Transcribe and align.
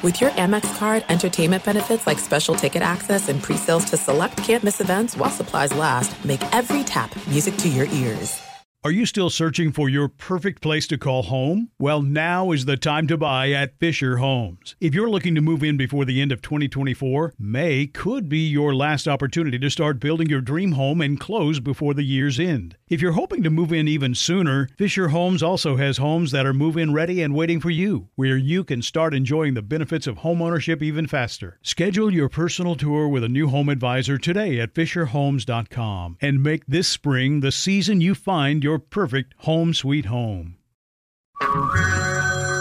With 0.00 0.20
your 0.20 0.30
Amex 0.30 0.78
card, 0.78 1.04
entertainment 1.08 1.64
benefits 1.64 2.06
like 2.06 2.20
special 2.20 2.54
ticket 2.54 2.82
access 2.82 3.28
and 3.28 3.42
pre-sales 3.42 3.84
to 3.86 3.96
select 3.96 4.36
campus 4.36 4.80
events 4.80 5.16
while 5.16 5.28
supplies 5.28 5.74
last, 5.74 6.24
make 6.24 6.40
every 6.54 6.84
tap 6.84 7.10
music 7.26 7.56
to 7.56 7.68
your 7.68 7.86
ears. 7.86 8.40
Are 8.84 8.92
you 8.92 9.06
still 9.06 9.28
searching 9.28 9.72
for 9.72 9.88
your 9.88 10.06
perfect 10.06 10.62
place 10.62 10.86
to 10.86 10.98
call 10.98 11.24
home? 11.24 11.70
Well, 11.80 12.00
now 12.00 12.52
is 12.52 12.64
the 12.64 12.76
time 12.76 13.08
to 13.08 13.16
buy 13.16 13.50
at 13.50 13.76
Fisher 13.80 14.18
Homes. 14.18 14.76
If 14.80 14.94
you're 14.94 15.10
looking 15.10 15.34
to 15.34 15.40
move 15.40 15.64
in 15.64 15.76
before 15.76 16.04
the 16.04 16.22
end 16.22 16.30
of 16.30 16.42
2024, 16.42 17.34
May 17.36 17.88
could 17.88 18.28
be 18.28 18.48
your 18.48 18.76
last 18.76 19.08
opportunity 19.08 19.58
to 19.58 19.68
start 19.68 19.98
building 19.98 20.30
your 20.30 20.40
dream 20.40 20.72
home 20.72 21.00
and 21.00 21.18
close 21.18 21.58
before 21.58 21.92
the 21.92 22.04
year's 22.04 22.38
end. 22.38 22.76
If 22.88 23.02
you're 23.02 23.12
hoping 23.12 23.42
to 23.42 23.50
move 23.50 23.70
in 23.70 23.86
even 23.86 24.14
sooner, 24.14 24.66
Fisher 24.78 25.08
Homes 25.08 25.42
also 25.42 25.76
has 25.76 25.98
homes 25.98 26.30
that 26.30 26.46
are 26.46 26.54
move 26.54 26.78
in 26.78 26.94
ready 26.94 27.20
and 27.20 27.34
waiting 27.34 27.60
for 27.60 27.68
you, 27.68 28.08
where 28.14 28.38
you 28.38 28.64
can 28.64 28.80
start 28.80 29.12
enjoying 29.12 29.52
the 29.52 29.60
benefits 29.60 30.06
of 30.06 30.18
homeownership 30.18 30.80
even 30.80 31.06
faster. 31.06 31.58
Schedule 31.62 32.10
your 32.14 32.30
personal 32.30 32.76
tour 32.76 33.06
with 33.06 33.22
a 33.22 33.28
new 33.28 33.48
home 33.48 33.68
advisor 33.68 34.16
today 34.16 34.58
at 34.58 34.72
FisherHomes.com 34.72 36.16
and 36.22 36.42
make 36.42 36.64
this 36.66 36.88
spring 36.88 37.40
the 37.40 37.52
season 37.52 38.00
you 38.00 38.14
find 38.14 38.64
your 38.64 38.78
perfect 38.78 39.34
home 39.38 39.74
sweet 39.74 40.06
home. 40.06 40.56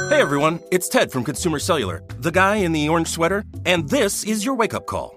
Hey 0.09 0.21
everyone, 0.21 0.59
it's 0.71 0.89
Ted 0.89 1.09
from 1.09 1.23
Consumer 1.23 1.59
Cellular, 1.59 2.03
the 2.19 2.31
guy 2.31 2.57
in 2.57 2.73
the 2.73 2.89
orange 2.89 3.07
sweater, 3.07 3.45
and 3.65 3.87
this 3.87 4.25
is 4.25 4.43
your 4.43 4.55
wake 4.55 4.73
up 4.73 4.87
call. 4.87 5.16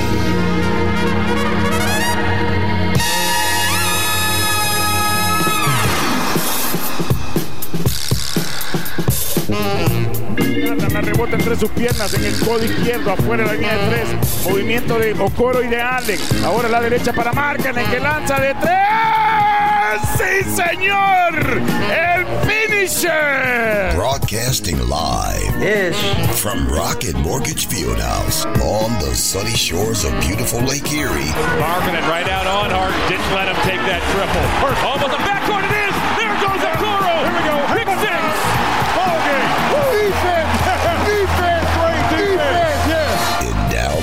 La 10.91 10.99
rebota 10.99 11.35
entre 11.35 11.55
sus 11.55 11.69
piernas 11.71 12.13
en 12.13 12.25
el 12.25 12.37
codo 12.39 12.63
izquierdo, 12.63 13.11
afuera 13.13 13.43
de 13.43 13.49
la 13.49 13.53
línea 13.53 13.77
de 13.77 13.89
tres. 13.89 14.07
Movimiento 14.43 14.99
de 14.99 15.13
Okoro 15.13 15.63
y 15.63 15.67
de 15.67 15.81
Allen. 15.81 16.19
Ahora 16.43 16.67
la 16.67 16.81
derecha 16.81 17.13
para 17.13 17.31
Markkanen 17.31 17.89
que 17.89 17.99
lanza 17.99 18.39
de 18.39 18.53
tres. 18.55 18.71
¡Sí, 20.17 20.43
señor! 20.49 21.61
¡El 21.91 22.25
finisher! 22.47 23.95
Broadcasting 23.95 24.77
live 24.89 25.63
Ish. 25.63 25.95
from 26.35 26.67
Rocket 26.67 27.15
Mortgage 27.17 27.67
Fieldhouse 27.67 28.45
on 28.61 28.97
the 28.99 29.15
sunny 29.15 29.55
shores 29.55 30.03
of 30.03 30.11
beautiful 30.19 30.59
Lake 30.61 30.91
Erie. 30.91 31.31
Markkanen 31.59 32.07
right 32.09 32.27
out 32.27 32.47
on 32.47 32.69
Hart. 32.69 32.93
Didn't 33.07 33.31
let 33.33 33.47
him 33.47 33.55
take 33.63 33.81
that 33.87 34.01
triple. 34.11 34.43
First, 34.59 34.83
almost 34.83 35.13
a 35.13 35.21
backcourt. 35.23 35.63
It 35.63 35.71
is. 35.87 35.95
There 36.19 36.35
goes 36.39 36.61
Okoro. 36.61 37.15
Here 37.23 37.33
we 37.35 37.43
go. 37.47 37.55
Big 37.75 37.87
six. 37.99 38.50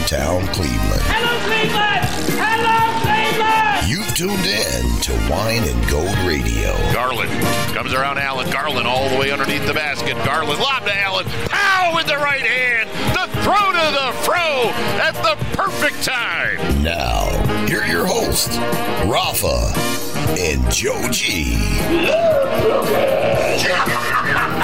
Downtown 0.09 0.47
Cleveland. 0.55 1.03
Hello, 1.05 1.37
Cleveland! 1.45 2.09
Hello, 2.41 2.81
Cleveland! 3.05 3.89
You've 3.89 4.09
tuned 4.17 4.47
in 4.49 5.01
to 5.05 5.13
Wine 5.31 5.65
and 5.69 5.91
Gold 5.91 6.17
Radio. 6.25 6.73
Garland 6.95 7.31
comes 7.75 7.93
around 7.93 8.19
Allen. 8.19 8.51
Garland 8.51 8.87
all 8.87 9.09
the 9.11 9.19
way 9.19 9.31
underneath 9.31 9.67
the 9.67 9.75
basket. 9.75 10.17
Garland 10.25 10.61
lob 10.61 10.85
to 10.87 10.97
Allen. 10.97 11.27
Pow 11.51 11.93
with 11.95 12.07
the 12.07 12.17
right 12.17 12.41
hand. 12.41 12.89
The 13.13 13.29
throw 13.43 13.73
to 13.73 13.91
the 13.93 14.13
fro 14.25 14.73
at 14.97 15.15
the 15.21 15.37
perfect 15.55 16.03
time. 16.03 16.83
Now, 16.83 17.29
here 17.67 17.83
are 17.83 17.87
your 17.87 18.07
hosts, 18.07 18.57
Rafa 19.05 19.75
and 20.41 20.71
Joe 20.73 21.09
G. 21.11 21.59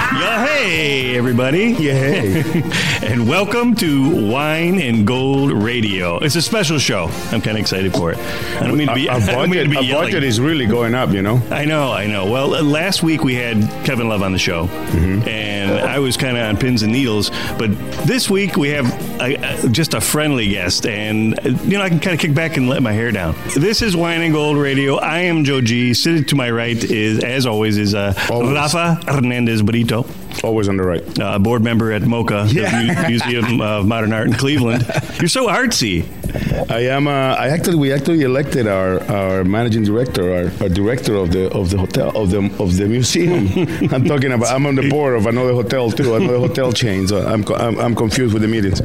Yeah, 0.15 0.47
hey, 0.47 1.17
everybody. 1.17 1.71
Yeah, 1.73 1.93
hey. 1.95 2.63
and 3.07 3.29
welcome 3.29 3.75
to 3.77 4.31
Wine 4.31 4.81
and 4.81 5.07
Gold 5.07 5.51
Radio. 5.53 6.19
It's 6.19 6.37
a 6.37 6.43
special 6.43 6.79
show. 6.79 7.07
I'm 7.33 7.41
kind 7.41 7.57
of 7.57 7.59
excited 7.59 7.93
for 7.93 8.13
it. 8.13 8.19
I 8.19 8.67
don't 8.67 8.77
mean 8.79 8.89
to 8.89 8.95
be, 8.95 9.09
Our 9.09 9.17
I 9.21 9.27
don't 9.27 9.51
mean 9.51 9.59
budget, 9.61 9.65
to 9.65 9.71
be 9.71 9.77
our 9.77 9.83
yelling. 9.83 10.07
budget 10.07 10.23
is 10.25 10.41
really 10.41 10.67
going 10.67 10.95
up, 10.95 11.11
you 11.11 11.21
know. 11.23 11.43
I 11.51 11.65
know, 11.65 11.93
I 11.93 12.07
know. 12.07 12.31
Well, 12.31 12.55
uh, 12.55 12.63
last 12.63 13.03
week 13.03 13.25
we 13.25 13.35
had 13.35 13.57
Kevin 13.85 14.09
Love 14.09 14.23
on 14.23 14.33
the 14.33 14.39
show, 14.39 14.67
Mm-hmm. 14.67 15.29
and 15.29 15.73
I 15.81 15.99
was 15.99 16.17
kind 16.17 16.37
of 16.37 16.45
on 16.45 16.57
pins 16.57 16.83
and 16.83 16.93
needles. 16.93 17.31
But 17.59 17.71
this 18.07 18.31
week 18.31 18.57
we 18.57 18.69
have 18.71 18.87
a, 19.21 19.35
a- 19.65 19.69
just 19.69 19.95
a 19.95 20.01
friendly 20.01 20.49
guest, 20.49 20.87
and 20.87 21.39
uh, 21.41 21.51
you 21.65 21.77
know 21.77 21.83
I 21.83 21.89
can 21.89 21.99
kind 22.01 22.15
of 22.15 22.21
kick 22.21 22.35
back 22.35 22.57
and 22.57 22.69
let 22.69 22.83
my 22.83 22.93
hair 22.93 23.11
down. 23.11 23.35
This 23.57 23.83
is 23.83 23.97
Wine 23.97 24.23
and 24.23 24.33
Gold 24.33 24.57
Radio. 24.59 24.97
I 24.97 25.21
am 25.21 25.45
Joe 25.45 25.61
G. 25.61 25.93
Sitting 25.93 26.25
to 26.27 26.37
my 26.37 26.51
right 26.51 26.83
is, 26.83 27.23
as 27.25 27.47
always, 27.47 27.77
is 27.79 27.95
uh, 27.95 28.15
Always. 28.31 28.53
Rafa 28.53 28.95
Hernandez 29.11 29.63
Brito, 29.63 30.05
Always 30.43 30.69
on 30.69 30.77
the 30.77 30.83
right. 30.85 31.19
uh, 31.19 31.39
board 31.39 31.63
member 31.63 31.93
at 31.93 32.03
MoCA, 32.03 32.49
the 32.49 33.05
Museum 33.09 33.61
of 33.61 33.87
Modern 33.87 34.13
Art 34.13 34.27
in 34.27 34.35
Cleveland. 34.35 34.87
You're 35.19 35.29
so 35.29 35.49
artsy. 35.49 36.07
I 36.69 36.87
am. 36.91 37.07
Uh, 37.07 37.11
I 37.11 37.49
actually, 37.49 37.77
we 37.77 37.93
actually 37.93 38.23
elected 38.23 38.67
our, 38.67 39.03
our 39.11 39.45
managing 39.45 39.85
director, 39.85 40.35
our, 40.35 40.63
our 40.63 40.69
director 40.69 41.15
of 41.15 41.31
the 41.31 41.51
of 41.53 41.71
the 41.71 41.79
hotel 41.79 42.11
of 42.17 42.31
the 42.31 42.39
of 42.59 42.77
the 42.77 42.87
museum. 42.87 43.49
I'm 43.93 44.05
talking 44.05 44.33
about. 44.33 44.49
I'm 44.49 44.67
on 44.67 44.75
the 44.75 44.89
board 44.89 45.15
of 45.15 45.27
another 45.27 45.53
hotel 45.53 45.91
too, 45.91 46.15
another 46.15 46.39
hotel 46.39 46.73
chain. 46.73 47.07
So 47.07 47.25
I'm 47.25 47.45
I'm, 47.55 47.79
I'm 47.79 47.95
confused 47.95 48.33
with 48.33 48.43
the 48.43 48.49
meetings. 48.49 48.83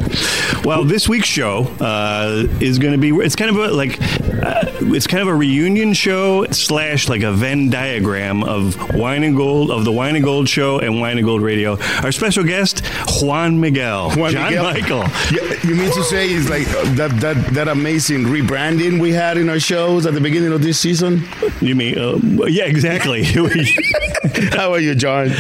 Well, 0.64 0.84
this 0.84 1.10
week's 1.10 1.28
show 1.28 1.64
uh, 1.80 2.46
is 2.60 2.78
going 2.78 2.94
to 2.94 3.00
be. 3.00 3.10
It's 3.10 3.36
kind 3.36 3.50
of 3.50 3.58
a 3.58 3.70
like. 3.70 4.00
Uh, 4.02 4.66
it's 4.82 5.08
kind 5.08 5.22
of 5.22 5.28
a 5.28 5.36
reunion 5.36 5.94
show 5.94 6.46
slash 6.52 7.10
like 7.10 7.24
a 7.24 7.32
Venn 7.32 7.70
diagram 7.70 8.44
of 8.44 8.94
Wine 8.96 9.24
and 9.24 9.36
Gold 9.36 9.72
of 9.72 9.86
the 9.86 9.92
Wine 9.92 10.16
and 10.16 10.24
Gold 10.24 10.48
show 10.48 10.80
and 10.80 11.02
Wine 11.02 11.18
and 11.18 11.26
Gold 11.26 11.42
Radio. 11.42 11.78
Our 12.04 12.12
special 12.12 12.44
guest 12.44 12.86
Juan 13.22 13.60
Miguel, 13.60 14.12
Juan 14.12 14.32
John 14.32 14.46
Miguel. 14.46 14.64
Michael. 14.64 15.04
Yeah, 15.32 15.60
you 15.64 15.76
mean 15.76 15.92
to 15.92 16.04
say 16.04 16.28
he's 16.30 16.50
like 16.50 16.68
that 16.96 17.12
that 17.22 17.39
that 17.54 17.68
amazing 17.68 18.24
rebranding 18.26 19.00
we 19.00 19.12
had 19.12 19.38
in 19.38 19.50
our 19.50 19.60
shows 19.60 20.06
at 20.06 20.14
the 20.14 20.22
beginning 20.22 20.52
of 20.54 20.62
this 20.62 20.80
season? 20.80 21.24
You 21.62 21.76
mean? 21.76 21.98
Uh, 21.98 22.18
yeah, 22.46 22.66
exactly. 22.66 23.24
How 24.54 24.72
are 24.74 24.80
you, 24.80 24.96
John? 24.96 25.32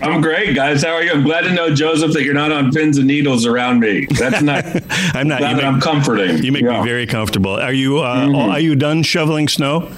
I'm 0.00 0.20
great, 0.20 0.54
guys. 0.54 0.82
How 0.84 0.92
are 0.92 1.02
you? 1.02 1.10
I'm 1.12 1.24
glad 1.24 1.42
to 1.42 1.52
know, 1.52 1.74
Joseph, 1.74 2.12
that 2.12 2.22
you're 2.22 2.34
not 2.34 2.52
on 2.52 2.70
pins 2.70 2.98
and 2.98 3.06
needles 3.06 3.44
around 3.46 3.80
me. 3.80 4.06
That's 4.10 4.40
not. 4.42 4.64
I'm 5.14 5.26
not. 5.28 5.38
glad 5.40 5.50
You 5.50 5.56
that 5.56 5.64
I'm 5.64 5.80
comforting. 5.80 6.38
you 6.44 6.52
make 6.52 6.62
yeah. 6.62 6.80
me 6.80 6.86
very 6.86 7.06
comfortable. 7.06 7.52
Are 7.52 7.72
you? 7.72 7.98
Uh, 7.98 8.18
Mm-hmm. 8.28 8.50
Are 8.50 8.60
you 8.60 8.74
done 8.74 9.02
shoveling 9.04 9.48
snow? 9.48 9.90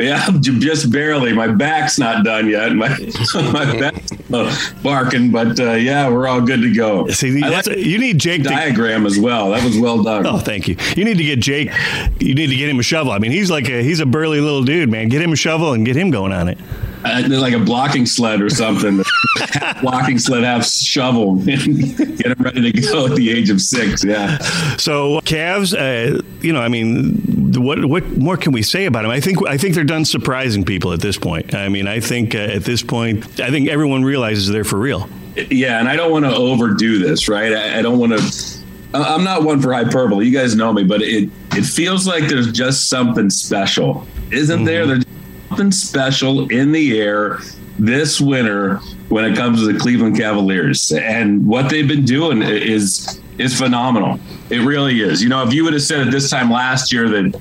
Yeah, 0.10 0.30
just 0.40 0.90
barely. 0.90 1.32
My 1.34 1.48
back's 1.48 1.98
not 1.98 2.24
done 2.24 2.48
yet. 2.48 2.72
My 2.72 2.88
my 3.34 3.78
back's 3.78 4.72
barking, 4.82 5.30
but 5.30 5.60
uh, 5.60 5.72
yeah, 5.72 6.08
we're 6.08 6.26
all 6.26 6.40
good 6.40 6.62
to 6.62 6.72
go. 6.72 7.06
See, 7.08 7.38
like 7.38 7.66
you 7.66 7.98
need 7.98 8.18
Jake 8.18 8.42
the 8.42 8.48
to 8.48 8.54
diagram 8.54 9.04
as 9.04 9.18
well. 9.18 9.50
That 9.50 9.62
was 9.62 9.78
well 9.78 10.02
done. 10.02 10.26
Oh, 10.26 10.38
thank 10.38 10.68
you. 10.68 10.76
You 10.96 11.04
need 11.04 11.18
to 11.18 11.24
get 11.24 11.40
Jake. 11.40 11.70
You 12.18 12.34
need 12.34 12.46
to 12.48 12.56
get 12.56 12.68
him 12.68 12.78
a 12.78 12.82
shovel. 12.82 13.12
I 13.12 13.18
mean, 13.18 13.30
he's 13.30 13.50
like 13.50 13.68
a 13.68 13.82
he's 13.82 14.00
a 14.00 14.06
burly 14.06 14.40
little 14.40 14.64
dude, 14.64 14.88
man. 14.88 15.10
Get 15.10 15.20
him 15.20 15.32
a 15.32 15.36
shovel 15.36 15.74
and 15.74 15.84
get 15.84 15.96
him 15.96 16.10
going 16.10 16.32
on 16.32 16.48
it. 16.48 16.58
Uh, 17.04 17.22
like 17.28 17.54
a 17.54 17.58
blocking 17.58 18.04
sled 18.04 18.42
or 18.42 18.50
something. 18.50 19.02
blocking 19.80 20.18
sled, 20.18 20.44
half 20.44 20.66
shovel. 20.66 21.36
Get 21.36 21.60
him 21.60 22.34
ready 22.38 22.72
to 22.72 22.80
go 22.80 23.06
at 23.06 23.16
the 23.16 23.30
age 23.30 23.48
of 23.48 23.60
six. 23.60 24.04
Yeah. 24.04 24.38
So 24.76 25.20
calves, 25.22 25.72
uh, 25.72 26.20
you 26.42 26.52
know, 26.52 26.60
I 26.60 26.68
mean, 26.68 27.39
what 27.56 27.84
what 27.84 28.06
more 28.16 28.36
can 28.36 28.52
we 28.52 28.62
say 28.62 28.86
about 28.86 29.04
him? 29.04 29.10
I 29.10 29.20
think 29.20 29.46
I 29.48 29.56
think 29.56 29.74
they're 29.74 29.84
done 29.84 30.04
surprising 30.04 30.64
people 30.64 30.92
at 30.92 31.00
this 31.00 31.16
point. 31.16 31.54
I 31.54 31.68
mean, 31.68 31.86
I 31.86 32.00
think 32.00 32.34
uh, 32.34 32.38
at 32.38 32.64
this 32.64 32.82
point, 32.82 33.40
I 33.40 33.50
think 33.50 33.68
everyone 33.68 34.04
realizes 34.04 34.48
they're 34.48 34.64
for 34.64 34.78
real. 34.78 35.08
Yeah, 35.50 35.78
and 35.78 35.88
I 35.88 35.96
don't 35.96 36.10
want 36.10 36.24
to 36.24 36.34
overdo 36.34 36.98
this, 36.98 37.28
right? 37.28 37.52
I, 37.52 37.78
I 37.78 37.82
don't 37.82 37.98
want 37.98 38.18
to. 38.18 38.60
I'm 38.92 39.22
not 39.22 39.44
one 39.44 39.60
for 39.60 39.72
hyperbole. 39.72 40.26
You 40.26 40.36
guys 40.36 40.56
know 40.56 40.72
me, 40.72 40.84
but 40.84 41.02
it 41.02 41.30
it 41.52 41.64
feels 41.64 42.06
like 42.06 42.28
there's 42.28 42.52
just 42.52 42.88
something 42.88 43.30
special, 43.30 44.06
isn't 44.32 44.64
there? 44.64 44.86
There's 44.86 45.04
something 45.48 45.72
special 45.72 46.48
in 46.50 46.72
the 46.72 47.00
air 47.00 47.38
this 47.78 48.20
winter 48.20 48.76
when 49.08 49.24
it 49.24 49.36
comes 49.36 49.60
to 49.60 49.72
the 49.72 49.78
Cleveland 49.78 50.16
Cavaliers, 50.16 50.92
and 50.92 51.46
what 51.46 51.70
they've 51.70 51.88
been 51.88 52.04
doing 52.04 52.42
is 52.42 53.20
is 53.40 53.58
phenomenal. 53.58 54.20
It 54.50 54.58
really 54.58 55.00
is. 55.00 55.22
You 55.22 55.28
know, 55.28 55.46
if 55.46 55.52
you 55.52 55.64
would 55.64 55.72
have 55.72 55.82
said 55.82 56.06
at 56.06 56.10
this 56.10 56.30
time 56.30 56.50
last 56.50 56.92
year 56.92 57.08
that 57.08 57.40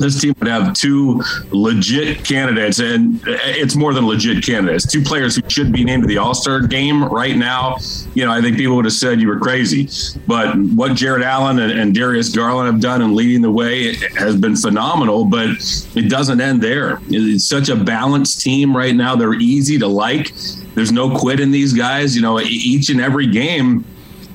this 0.00 0.18
team 0.18 0.34
would 0.40 0.48
have 0.48 0.72
two 0.72 1.22
legit 1.50 2.24
candidates, 2.24 2.78
and 2.78 3.20
it's 3.26 3.76
more 3.76 3.92
than 3.92 4.06
legit 4.06 4.42
candidates. 4.42 4.90
Two 4.90 5.02
players 5.02 5.36
who 5.36 5.42
should 5.48 5.72
be 5.72 5.84
named 5.84 6.04
to 6.04 6.06
the 6.06 6.16
All 6.16 6.32
Star 6.32 6.60
game 6.62 7.04
right 7.04 7.36
now. 7.36 7.76
You 8.14 8.24
know, 8.24 8.32
I 8.32 8.40
think 8.40 8.56
people 8.56 8.76
would 8.76 8.86
have 8.86 8.94
said 8.94 9.20
you 9.20 9.28
were 9.28 9.38
crazy. 9.38 9.88
But 10.26 10.56
what 10.56 10.94
Jarrett 10.94 11.22
Allen 11.22 11.58
and, 11.58 11.78
and 11.78 11.94
Darius 11.94 12.30
Garland 12.30 12.72
have 12.72 12.80
done 12.80 13.02
in 13.02 13.14
leading 13.14 13.42
the 13.42 13.50
way 13.50 13.94
has 14.16 14.36
been 14.36 14.56
phenomenal. 14.56 15.26
But 15.26 15.50
it 15.94 16.08
doesn't 16.08 16.40
end 16.40 16.62
there. 16.62 16.98
It's 17.08 17.44
such 17.44 17.68
a 17.68 17.76
balanced 17.76 18.40
team 18.40 18.74
right 18.74 18.94
now. 18.94 19.16
They're 19.16 19.34
easy 19.34 19.78
to 19.80 19.86
like. 19.86 20.32
There's 20.74 20.92
no 20.92 21.14
quit 21.14 21.40
in 21.40 21.50
these 21.50 21.74
guys. 21.74 22.16
You 22.16 22.22
know, 22.22 22.40
each 22.40 22.88
and 22.88 23.02
every 23.02 23.26
game 23.26 23.84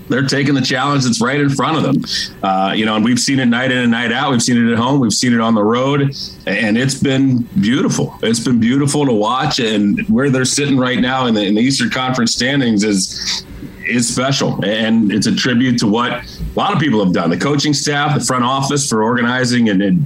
they're 0.08 0.28
taking 0.28 0.54
the 0.54 0.62
challenge 0.62 1.04
that's 1.04 1.22
right 1.22 1.40
in 1.40 1.50
front 1.50 1.78
of 1.78 1.84
them. 1.84 2.04
Uh, 2.44 2.74
you 2.76 2.86
know, 2.86 2.96
and 2.96 3.04
we've 3.04 3.20
seen 3.20 3.40
it 3.40 3.46
night 3.46 3.72
in 3.72 3.80
and 3.80 3.92
night 3.92 4.12
out. 4.12 4.32
We've 4.32 4.42
seen 4.42 4.58
it 4.58 4.72
at 4.72 4.78
home. 4.78 5.00
We've 5.00 5.14
seen 5.14 5.34
it 5.34 5.40
on 5.40 5.56
the 5.56 5.64
road, 5.64 6.02
and 6.46 6.78
it's 6.78 6.96
been 6.96 7.40
beautiful. 7.60 8.18
It's 8.22 8.40
been 8.40 8.60
beautiful 8.60 9.06
to 9.06 9.14
watch. 9.14 9.60
And 9.60 10.02
where 10.08 10.30
they're 10.30 10.46
sitting 10.46 10.78
right 10.78 11.00
now 11.00 11.26
in 11.26 11.34
the, 11.34 11.44
in 11.44 11.56
the 11.56 11.62
Eastern 11.62 11.90
Conference 11.90 12.34
standings 12.34 12.84
is 12.84 13.46
is 13.88 14.12
special, 14.12 14.64
and 14.66 15.12
it's 15.12 15.28
a 15.28 15.36
tribute 15.36 15.78
to 15.78 15.88
what 15.88 16.12
a 16.12 16.26
lot 16.56 16.74
of 16.74 16.80
people 16.80 17.04
have 17.04 17.14
done. 17.14 17.30
The 17.30 17.38
coaching 17.38 17.74
staff, 17.74 18.18
the 18.18 18.26
front 18.26 18.44
office 18.44 18.90
for 18.90 19.04
organizing 19.04 19.70
and, 19.70 19.82
and 19.82 20.06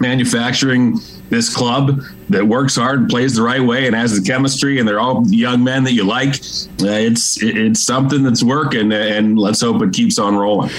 manufacturing 0.00 0.98
this 1.30 1.54
club 1.54 2.00
that 2.28 2.46
works 2.46 2.76
hard 2.76 3.00
and 3.00 3.08
plays 3.08 3.34
the 3.34 3.42
right 3.42 3.62
way 3.62 3.86
and 3.86 3.94
has 3.94 4.18
the 4.18 4.26
chemistry 4.26 4.78
and 4.78 4.88
they're 4.88 5.00
all 5.00 5.26
young 5.28 5.62
men 5.62 5.84
that 5.84 5.92
you 5.92 6.04
like 6.04 6.30
uh, 6.30 6.88
it's 6.88 7.42
it's 7.42 7.82
something 7.82 8.22
that's 8.22 8.42
working 8.42 8.92
and 8.92 9.38
let's 9.38 9.60
hope 9.60 9.82
it 9.82 9.92
keeps 9.92 10.18
on 10.18 10.36
rolling 10.36 10.70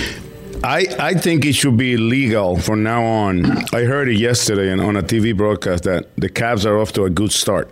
I, 0.63 0.87
I 0.99 1.13
think 1.13 1.45
it 1.45 1.53
should 1.53 1.77
be 1.77 1.95
legal 1.95 2.57
from 2.57 2.83
now 2.83 3.03
on. 3.03 3.45
I 3.73 3.83
heard 3.83 4.09
it 4.09 4.17
yesterday 4.17 4.71
on 4.71 4.95
a 4.95 5.01
TV 5.01 5.35
broadcast 5.35 5.85
that 5.85 6.13
the 6.17 6.29
Cavs 6.29 6.65
are 6.65 6.77
off 6.77 6.91
to 6.93 7.05
a 7.05 7.09
good 7.09 7.31
start. 7.31 7.71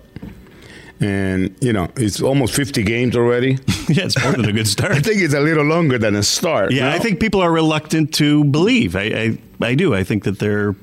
And, 0.99 1.55
you 1.61 1.73
know, 1.73 1.89
it's 1.95 2.21
almost 2.21 2.55
50 2.55 2.83
games 2.83 3.15
already. 3.15 3.51
yeah, 3.87 4.05
it's 4.05 4.21
more 4.23 4.31
than 4.31 4.45
a 4.45 4.53
good 4.53 4.67
start. 4.67 4.91
I 4.93 4.99
think 5.01 5.21
it's 5.21 5.33
a 5.33 5.39
little 5.39 5.65
longer 5.65 5.97
than 5.97 6.15
a 6.15 6.23
start. 6.23 6.71
Yeah, 6.71 6.77
you 6.77 6.89
know? 6.89 6.95
I 6.95 6.99
think 6.99 7.19
people 7.19 7.41
are 7.41 7.51
reluctant 7.51 8.13
to 8.15 8.45
believe. 8.45 8.95
I, 8.95 9.01
I, 9.01 9.37
I 9.61 9.75
do. 9.75 9.93
I 9.93 10.03
think 10.03 10.23
that 10.23 10.39
they're 10.39 10.73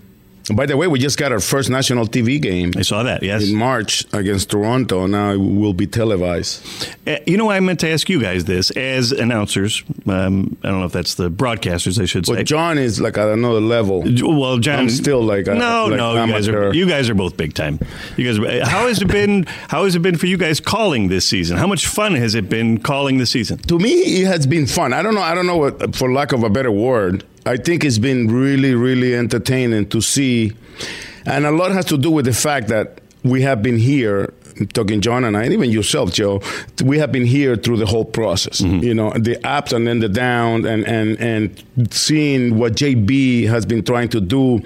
by 0.52 0.66
the 0.66 0.76
way, 0.76 0.86
we 0.86 0.98
just 0.98 1.18
got 1.18 1.32
our 1.32 1.40
first 1.40 1.70
national 1.70 2.06
TV 2.06 2.40
game. 2.40 2.72
I 2.76 2.82
saw 2.82 3.02
that, 3.02 3.22
yes. 3.22 3.48
In 3.48 3.56
March 3.56 4.04
against 4.12 4.50
Toronto. 4.50 5.06
Now 5.06 5.32
it 5.32 5.38
will 5.38 5.72
be 5.72 5.86
televised. 5.86 6.94
Uh, 7.06 7.16
you 7.26 7.38
know, 7.38 7.50
I 7.50 7.60
meant 7.60 7.80
to 7.80 7.90
ask 7.90 8.10
you 8.10 8.20
guys 8.20 8.44
this 8.44 8.70
as 8.72 9.10
announcers. 9.12 9.82
Um, 10.06 10.56
I 10.62 10.68
don't 10.68 10.80
know 10.80 10.86
if 10.86 10.92
that's 10.92 11.14
the 11.14 11.30
broadcasters, 11.30 12.00
I 12.00 12.04
should 12.04 12.26
say. 12.26 12.34
But 12.34 12.46
John 12.46 12.76
is 12.76 13.00
like 13.00 13.16
at 13.16 13.28
another 13.28 13.60
level. 13.60 14.04
Well, 14.04 14.58
John. 14.58 14.80
I'm 14.80 14.90
still 14.90 15.22
like. 15.22 15.46
A, 15.46 15.54
no, 15.54 15.86
like 15.86 15.96
no, 15.96 16.24
you 16.24 16.32
guys, 16.32 16.48
are, 16.48 16.74
you 16.74 16.86
guys 16.86 17.08
are 17.08 17.14
both 17.14 17.36
big 17.36 17.54
time. 17.54 17.78
You 18.16 18.26
guys, 18.26 18.38
uh, 18.38 18.66
how 18.66 18.86
has 18.88 19.00
it 19.00 19.08
been? 19.08 19.44
How 19.68 19.84
has 19.84 19.96
it 19.96 20.00
been 20.00 20.18
for 20.18 20.26
you 20.26 20.36
guys 20.36 20.60
calling 20.60 21.08
this 21.08 21.26
season? 21.26 21.56
How 21.56 21.66
much 21.66 21.86
fun 21.86 22.14
has 22.16 22.34
it 22.34 22.50
been 22.50 22.78
calling 22.78 23.16
the 23.16 23.26
season? 23.26 23.58
To 23.58 23.78
me, 23.78 24.22
it 24.22 24.26
has 24.26 24.46
been 24.46 24.66
fun. 24.66 24.92
I 24.92 25.02
don't 25.02 25.14
know. 25.14 25.22
I 25.22 25.34
don't 25.34 25.46
know 25.46 25.56
what, 25.56 25.96
for 25.96 26.12
lack 26.12 26.32
of 26.32 26.42
a 26.42 26.50
better 26.50 26.70
word. 26.70 27.24
I 27.46 27.56
think 27.56 27.84
it's 27.84 27.98
been 27.98 28.28
really, 28.28 28.74
really 28.74 29.14
entertaining 29.14 29.88
to 29.90 30.00
see 30.00 30.52
and 31.26 31.46
a 31.46 31.50
lot 31.50 31.72
has 31.72 31.84
to 31.86 31.98
do 31.98 32.10
with 32.10 32.26
the 32.26 32.32
fact 32.32 32.68
that 32.68 33.00
we 33.22 33.42
have 33.42 33.62
been 33.62 33.78
here 33.78 34.32
talking 34.72 35.00
John 35.00 35.24
and 35.24 35.36
I, 35.36 35.44
and 35.44 35.52
even 35.52 35.70
yourself, 35.70 36.12
Joe, 36.12 36.40
we 36.84 36.98
have 36.98 37.10
been 37.10 37.24
here 37.24 37.56
through 37.56 37.78
the 37.78 37.86
whole 37.86 38.04
process. 38.04 38.60
Mm-hmm. 38.60 38.84
You 38.84 38.94
know, 38.94 39.10
the 39.12 39.44
ups 39.44 39.72
and 39.72 39.86
then 39.86 39.98
the 39.98 40.08
downs, 40.08 40.64
and 40.66 40.84
and 40.86 41.18
and 41.18 41.92
seeing 41.92 42.56
what 42.56 42.74
JB 42.74 43.48
has 43.48 43.66
been 43.66 43.82
trying 43.82 44.10
to 44.10 44.20
do 44.20 44.62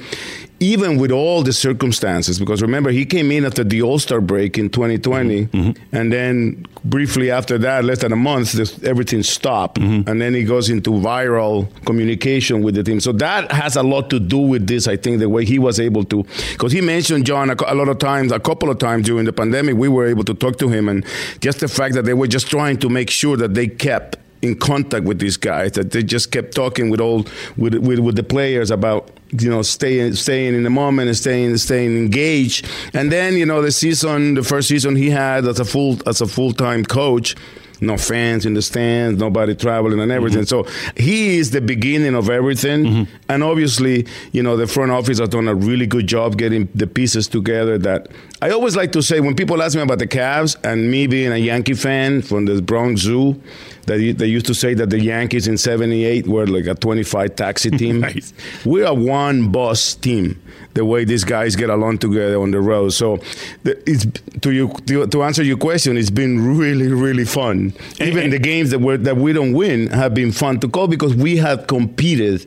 even 0.60 0.98
with 0.98 1.12
all 1.12 1.42
the 1.42 1.52
circumstances, 1.52 2.38
because 2.38 2.62
remember, 2.62 2.90
he 2.90 3.04
came 3.04 3.30
in 3.30 3.44
after 3.44 3.62
the 3.62 3.82
All 3.82 3.98
Star 3.98 4.20
break 4.20 4.58
in 4.58 4.70
2020, 4.70 5.46
mm-hmm. 5.46 5.94
and 5.94 6.12
then 6.12 6.66
briefly 6.84 7.30
after 7.30 7.58
that, 7.58 7.84
less 7.84 8.00
than 8.00 8.12
a 8.12 8.16
month, 8.16 8.52
this, 8.52 8.82
everything 8.82 9.22
stopped. 9.22 9.78
Mm-hmm. 9.78 10.08
And 10.08 10.20
then 10.20 10.34
he 10.34 10.44
goes 10.44 10.68
into 10.68 10.90
viral 10.90 11.68
communication 11.84 12.62
with 12.62 12.74
the 12.74 12.82
team. 12.82 13.00
So 13.00 13.12
that 13.12 13.52
has 13.52 13.76
a 13.76 13.82
lot 13.82 14.10
to 14.10 14.18
do 14.18 14.38
with 14.38 14.66
this, 14.66 14.88
I 14.88 14.96
think, 14.96 15.20
the 15.20 15.28
way 15.28 15.44
he 15.44 15.58
was 15.58 15.78
able 15.78 16.04
to. 16.04 16.24
Because 16.52 16.72
he 16.72 16.80
mentioned 16.80 17.26
John 17.26 17.50
a, 17.50 17.56
a 17.66 17.74
lot 17.74 17.88
of 17.88 17.98
times, 17.98 18.32
a 18.32 18.40
couple 18.40 18.70
of 18.70 18.78
times 18.78 19.06
during 19.06 19.26
the 19.26 19.32
pandemic, 19.32 19.76
we 19.76 19.88
were 19.88 20.06
able 20.06 20.24
to 20.24 20.34
talk 20.34 20.58
to 20.58 20.68
him, 20.68 20.88
and 20.88 21.04
just 21.40 21.60
the 21.60 21.68
fact 21.68 21.94
that 21.94 22.04
they 22.04 22.14
were 22.14 22.26
just 22.26 22.48
trying 22.48 22.78
to 22.78 22.88
make 22.88 23.10
sure 23.10 23.36
that 23.36 23.54
they 23.54 23.68
kept 23.68 24.16
in 24.42 24.56
contact 24.56 25.04
with 25.04 25.18
these 25.18 25.36
guys 25.36 25.72
that 25.72 25.90
they 25.90 26.02
just 26.02 26.30
kept 26.30 26.54
talking 26.54 26.90
with 26.90 27.00
all 27.00 27.26
with, 27.56 27.74
with 27.74 27.98
with 27.98 28.16
the 28.16 28.22
players 28.22 28.70
about 28.70 29.10
you 29.30 29.50
know 29.50 29.62
staying 29.62 30.14
staying 30.14 30.54
in 30.54 30.62
the 30.62 30.70
moment 30.70 31.08
and 31.08 31.16
staying 31.16 31.56
staying 31.56 31.96
engaged 31.96 32.66
and 32.94 33.10
then 33.12 33.34
you 33.34 33.44
know 33.44 33.60
the 33.60 33.72
season 33.72 34.34
the 34.34 34.42
first 34.42 34.68
season 34.68 34.96
he 34.96 35.10
had 35.10 35.44
as 35.46 35.60
a 35.60 35.64
full 35.64 35.98
as 36.06 36.20
a 36.20 36.26
full-time 36.26 36.84
coach 36.84 37.34
no 37.80 37.96
fans 37.96 38.46
in 38.46 38.54
the 38.54 38.62
stands, 38.62 39.20
nobody 39.20 39.54
traveling 39.54 40.00
and 40.00 40.10
everything. 40.10 40.42
Mm-hmm. 40.42 40.66
So 40.66 41.00
he 41.00 41.38
is 41.38 41.50
the 41.50 41.60
beginning 41.60 42.14
of 42.14 42.30
everything. 42.30 42.84
Mm-hmm. 42.84 43.16
And 43.28 43.42
obviously, 43.42 44.06
you 44.32 44.42
know, 44.42 44.56
the 44.56 44.66
front 44.66 44.90
office 44.90 45.18
has 45.18 45.28
done 45.28 45.48
a 45.48 45.54
really 45.54 45.86
good 45.86 46.06
job 46.06 46.36
getting 46.36 46.68
the 46.74 46.86
pieces 46.86 47.28
together 47.28 47.78
that 47.78 48.08
I 48.40 48.50
always 48.50 48.76
like 48.76 48.92
to 48.92 49.02
say 49.02 49.18
when 49.18 49.34
people 49.34 49.60
ask 49.62 49.74
me 49.74 49.82
about 49.82 49.98
the 49.98 50.06
Cavs 50.06 50.56
and 50.62 50.88
me 50.90 51.08
being 51.08 51.32
a 51.32 51.36
Yankee 51.36 51.74
fan 51.74 52.22
from 52.22 52.44
the 52.44 52.62
Bronx 52.62 53.00
Zoo, 53.00 53.40
they, 53.86 54.12
they 54.12 54.26
used 54.26 54.46
to 54.46 54.54
say 54.54 54.74
that 54.74 54.90
the 54.90 55.00
Yankees 55.00 55.48
in 55.48 55.58
78 55.58 56.28
were 56.28 56.46
like 56.46 56.66
a 56.66 56.74
25 56.76 57.34
taxi 57.34 57.70
team. 57.70 58.00
nice. 58.00 58.32
We're 58.64 58.94
one 58.94 59.50
bus 59.50 59.96
team, 59.96 60.40
the 60.74 60.84
way 60.84 61.04
these 61.04 61.24
guys 61.24 61.56
get 61.56 61.68
along 61.68 61.98
together 61.98 62.40
on 62.40 62.52
the 62.52 62.60
road. 62.60 62.92
So 62.92 63.18
it's, 63.64 64.06
to, 64.42 64.52
you, 64.52 64.72
to, 64.86 65.08
to 65.08 65.22
answer 65.24 65.42
your 65.42 65.56
question, 65.56 65.96
it's 65.96 66.10
been 66.10 66.56
really, 66.56 66.86
really 66.86 67.24
fun. 67.24 67.72
And, 67.98 68.08
Even 68.08 68.24
and, 68.24 68.32
the 68.32 68.38
games 68.38 68.70
that, 68.70 68.78
we 68.78 68.98
that 68.98 69.16
we 69.16 69.32
don't 69.32 69.52
win 69.52 69.88
have 69.88 70.14
been 70.14 70.30
fun 70.30 70.60
to 70.60 70.68
call 70.68 70.86
because 70.86 71.16
we 71.16 71.38
have 71.38 71.66
competed 71.66 72.46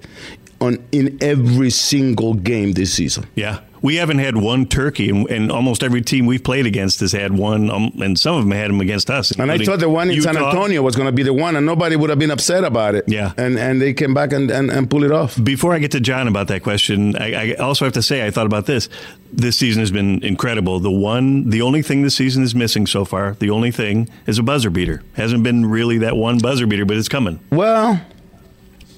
on 0.61 0.77
in 0.93 1.17
every 1.21 1.69
single 1.69 2.33
game 2.35 2.73
this 2.73 2.93
season. 2.93 3.25
Yeah 3.35 3.59
we 3.81 3.95
haven't 3.95 4.19
had 4.19 4.37
one 4.37 4.65
turkey, 4.65 5.09
and, 5.09 5.29
and, 5.29 5.51
almost 5.51 5.83
every 5.83 6.01
team 6.01 6.25
we've 6.25 6.43
played 6.43 6.65
against 6.65 6.99
has 6.99 7.11
had 7.11 7.33
one, 7.33 7.69
um, 7.69 7.91
and 8.01 8.17
some 8.19 8.35
of 8.35 8.43
them 8.43 8.51
had 8.51 8.69
them 8.69 8.79
against 8.79 9.09
us. 9.09 9.31
And 9.31 9.51
I 9.51 9.57
thought 9.57 9.79
the 9.79 9.89
one 9.89 10.09
in 10.09 10.15
Utah. 10.15 10.33
San 10.33 10.43
Antonio 10.43 10.81
was 10.81 10.95
going 10.95 11.07
to 11.07 11.11
be 11.11 11.23
the 11.23 11.33
one, 11.33 11.55
and 11.55 11.65
nobody 11.65 11.95
would 11.95 12.09
have 12.09 12.19
been 12.19 12.31
upset 12.31 12.63
about 12.63 12.95
it. 12.95 13.05
Yeah, 13.07 13.33
and 13.37 13.57
and 13.57 13.81
they 13.81 13.93
came 13.93 14.13
back 14.13 14.33
and, 14.33 14.51
and, 14.51 14.69
and 14.69 14.89
pull 14.89 15.03
it 15.03 15.11
off. 15.11 15.41
Before 15.43 15.73
I 15.73 15.79
get 15.79 15.91
to 15.91 15.99
John 15.99 16.27
about 16.27 16.47
that 16.49 16.63
question, 16.63 17.15
I, 17.15 17.51
I 17.51 17.53
also 17.55 17.85
have 17.85 17.93
to 17.93 18.03
say 18.03 18.25
I 18.25 18.31
thought 18.31 18.45
about 18.45 18.65
this. 18.65 18.87
This 19.33 19.57
season 19.57 19.79
has 19.79 19.91
been 19.91 20.23
incredible. 20.23 20.79
The 20.79 20.91
one, 20.91 21.49
the 21.49 21.61
only 21.61 21.81
thing 21.81 22.03
this 22.03 22.15
season 22.15 22.43
is 22.43 22.53
missing 22.53 22.85
so 22.85 23.05
far, 23.05 23.33
the 23.35 23.49
only 23.49 23.71
thing 23.71 24.09
is 24.27 24.37
a 24.37 24.43
buzzer 24.43 24.69
beater. 24.69 25.01
Hasn't 25.13 25.43
been 25.43 25.65
really 25.65 25.97
that 25.99 26.15
one 26.15 26.37
buzzer 26.37 26.67
beater, 26.67 26.85
but 26.85 26.97
it's 26.97 27.09
coming. 27.09 27.39
Well, 27.49 28.01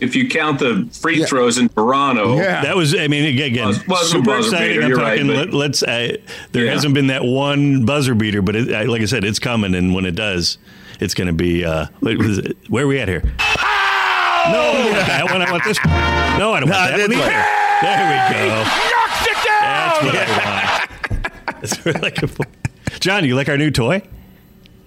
if 0.03 0.15
you 0.15 0.27
count 0.27 0.59
the 0.59 0.87
free 0.91 1.19
yeah. 1.19 1.25
throws 1.25 1.57
in 1.57 1.69
Toronto. 1.69 2.35
Yeah. 2.35 2.61
That 2.61 2.75
was, 2.75 2.93
I 2.95 3.07
mean, 3.07 3.25
again, 3.25 3.67
was, 3.67 3.87
was 3.87 4.11
super 4.11 4.37
exciting. 4.37 4.81
Beater, 4.81 4.83
I'm 4.83 4.91
talking, 4.91 5.27
right, 5.29 5.49
but, 5.49 5.53
let, 5.53 5.71
us 5.71 5.83
uh, 5.83 6.17
there 6.51 6.65
yeah. 6.65 6.71
hasn't 6.71 6.93
been 6.93 7.07
that 7.07 7.23
one 7.23 7.85
buzzer 7.85 8.13
beater, 8.13 8.41
but 8.41 8.55
it, 8.55 8.89
like 8.89 9.01
I 9.01 9.05
said, 9.05 9.23
it's 9.23 9.39
coming. 9.39 9.73
And 9.73 9.93
when 9.93 10.05
it 10.05 10.15
does, 10.15 10.57
it's 10.99 11.13
going 11.13 11.27
to 11.27 11.33
be, 11.33 11.63
uh, 11.63 11.87
where 12.01 12.83
are 12.83 12.87
we 12.87 12.99
at 12.99 13.07
here? 13.07 13.23
No, 13.23 14.59
I 14.59 15.25
want, 15.29 15.41
I 15.41 15.51
want 15.51 15.63
this. 15.63 15.77
No, 15.85 16.51
I 16.51 16.59
don't 16.59 16.69
want 16.69 16.69
that 16.69 16.99
one 16.99 17.13
either. 17.13 17.63
There 17.81 18.03
we 18.09 18.49
go. 18.49 18.63
Knocked 18.91 19.27
it 19.29 19.39
down. 19.45 20.03
That's 20.03 20.03
what 20.03 20.15
I 20.15 20.27
want. 21.45 21.61
That's 21.61 21.85
what 21.85 21.95
I 21.95 21.99
like. 21.99 22.99
John, 22.99 23.23
you 23.25 23.35
like 23.35 23.47
our 23.47 23.57
new 23.57 23.71
toy? 23.71 24.01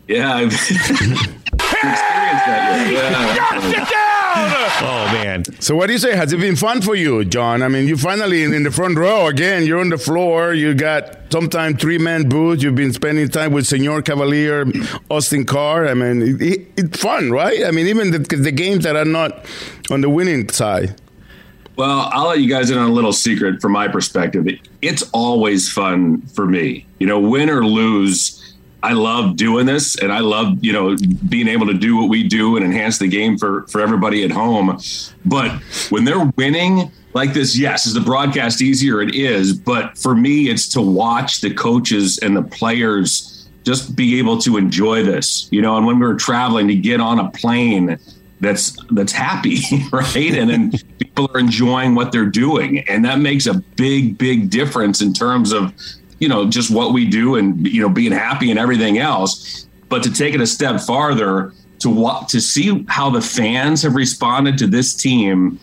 Yeah, 0.09 0.35
I've 0.35 0.53
experienced 0.53 1.25
that 1.57 2.89
yet. 2.91 3.13
Yeah. 3.13 3.35
Knocked 3.35 3.65
it 3.67 3.91
down. 3.91 4.06
Oh 4.39 5.09
man! 5.13 5.45
So 5.61 5.75
what 5.75 5.87
do 5.87 5.95
you 5.95 5.99
say? 5.99 6.15
Has 6.15 6.33
it 6.33 6.41
been 6.41 6.57
fun 6.57 6.83
for 6.83 6.95
you, 6.95 7.25
John? 7.25 7.63
I 7.63 7.69
mean, 7.69 7.89
you 7.89 7.97
finally 7.97 8.43
in, 8.43 8.53
in 8.53 8.63
the 8.63 8.71
front 8.71 8.99
row 8.99 9.27
again. 9.27 9.65
You're 9.65 9.81
on 9.81 9.89
the 9.89 9.99
floor. 9.99 10.53
You 10.53 10.75
got 10.75 11.33
sometimes 11.33 11.81
three 11.81 11.99
man 11.99 12.29
booth. 12.29 12.63
You've 12.63 12.75
been 12.75 12.93
spending 12.93 13.29
time 13.29 13.53
with 13.53 13.67
Senor 13.67 14.03
Cavalier, 14.03 14.67
Austin 15.11 15.47
Carr. 15.47 15.89
I 15.89 15.95
mean, 15.95 16.23
it, 16.23 16.43
it, 16.43 16.67
it's 16.77 17.01
fun, 17.01 17.31
right? 17.31 17.65
I 17.65 17.71
mean, 17.71 17.87
even 17.87 18.11
the, 18.11 18.19
the 18.19 18.53
games 18.53 18.85
that 18.85 18.97
are 18.97 19.05
not 19.05 19.47
on 19.91 20.03
the 20.03 20.11
winning 20.11 20.49
side. 20.51 21.01
Well, 21.77 22.09
I'll 22.13 22.29
let 22.29 22.41
you 22.41 22.49
guys 22.49 22.71
in 22.71 22.79
on 22.79 22.89
a 22.89 22.93
little 22.93 23.13
secret 23.13 23.61
from 23.61 23.73
my 23.73 23.89
perspective. 23.89 24.47
It's 24.81 25.03
always 25.13 25.71
fun 25.71 26.23
for 26.23 26.47
me. 26.47 26.87
You 26.99 27.07
know, 27.07 27.21
win 27.21 27.51
or 27.51 27.67
lose 27.67 28.46
I 28.87 28.93
love 28.93 29.35
doing 29.35 29.67
this 29.67 29.99
and 29.99 30.13
I 30.13 30.21
love, 30.21 30.65
you 30.65 30.73
know, 30.73 30.97
being 31.29 31.49
able 31.49 31.67
to 31.67 31.75
do 31.75 31.97
what 31.97 32.09
we 32.09 32.23
do 32.23 32.57
and 32.57 32.65
enhance 32.65 32.99
the 32.99 33.09
game 33.09 33.37
for 33.37 33.67
for 33.67 33.81
everybody 33.81 34.23
at 34.23 34.31
home. 34.31 34.79
But 35.25 35.51
when 35.91 36.05
they're 36.05 36.33
winning 36.37 36.93
like 37.13 37.33
this, 37.33 37.59
yes, 37.59 37.87
is 37.87 37.95
the 37.95 38.01
broadcast 38.01 38.63
easier? 38.63 39.03
It 39.03 39.17
is. 39.17 39.55
But 39.55 39.99
for 39.99 40.15
me, 40.15 40.51
it's 40.51 40.69
to 40.69 40.81
watch 40.81 41.41
the 41.41 41.53
coaches 41.53 42.19
and 42.19 42.37
the 42.37 42.43
players 42.43 43.49
just 43.65 43.97
be 43.97 44.21
able 44.21 44.39
to 44.39 44.57
enjoy 44.57 45.03
this, 45.03 45.49
you 45.51 45.61
know, 45.61 45.77
and 45.77 45.85
when 45.85 45.99
we 45.99 46.07
were 46.07 46.15
traveling 46.15 46.69
to 46.69 46.77
get 46.77 47.01
on 47.01 47.19
a 47.19 47.29
plane 47.33 47.99
that's 48.41 48.77
that's 48.93 49.11
happy, 49.11 49.59
right? 49.93 50.33
And 50.33 50.49
then 50.49 50.73
people 51.01 51.29
are 51.35 51.41
enjoying 51.41 51.97
what 51.97 52.13
they're 52.13 52.27
doing, 52.31 52.89
and 52.89 53.05
that 53.05 53.19
makes 53.19 53.47
a 53.47 53.55
big, 53.55 54.17
big 54.17 54.49
difference 54.49 55.03
in 55.03 55.13
terms 55.13 55.53
of 55.53 55.75
you 56.19 56.29
know 56.29 56.49
just 56.49 56.71
what 56.71 56.93
we 56.93 57.05
do 57.05 57.37
and 57.37 57.67
you 57.67 57.81
know 57.83 57.89
being 57.89 58.13
happy 58.13 58.51
and 58.51 58.59
everything 58.59 58.99
else. 58.99 59.67
But 59.89 60.03
to 60.03 60.13
take 60.13 60.35
it 60.35 60.41
a 60.41 60.47
step 60.47 60.81
farther, 60.81 61.53
to 61.81 61.91
what 61.91 62.29
to 62.31 62.41
see 62.41 62.85
how 62.89 63.11
the 63.11 63.21
fans 63.21 63.83
have 63.83 63.95
responded 63.95 64.59
to 64.59 64.67
this 64.67 64.95
team 64.95 65.61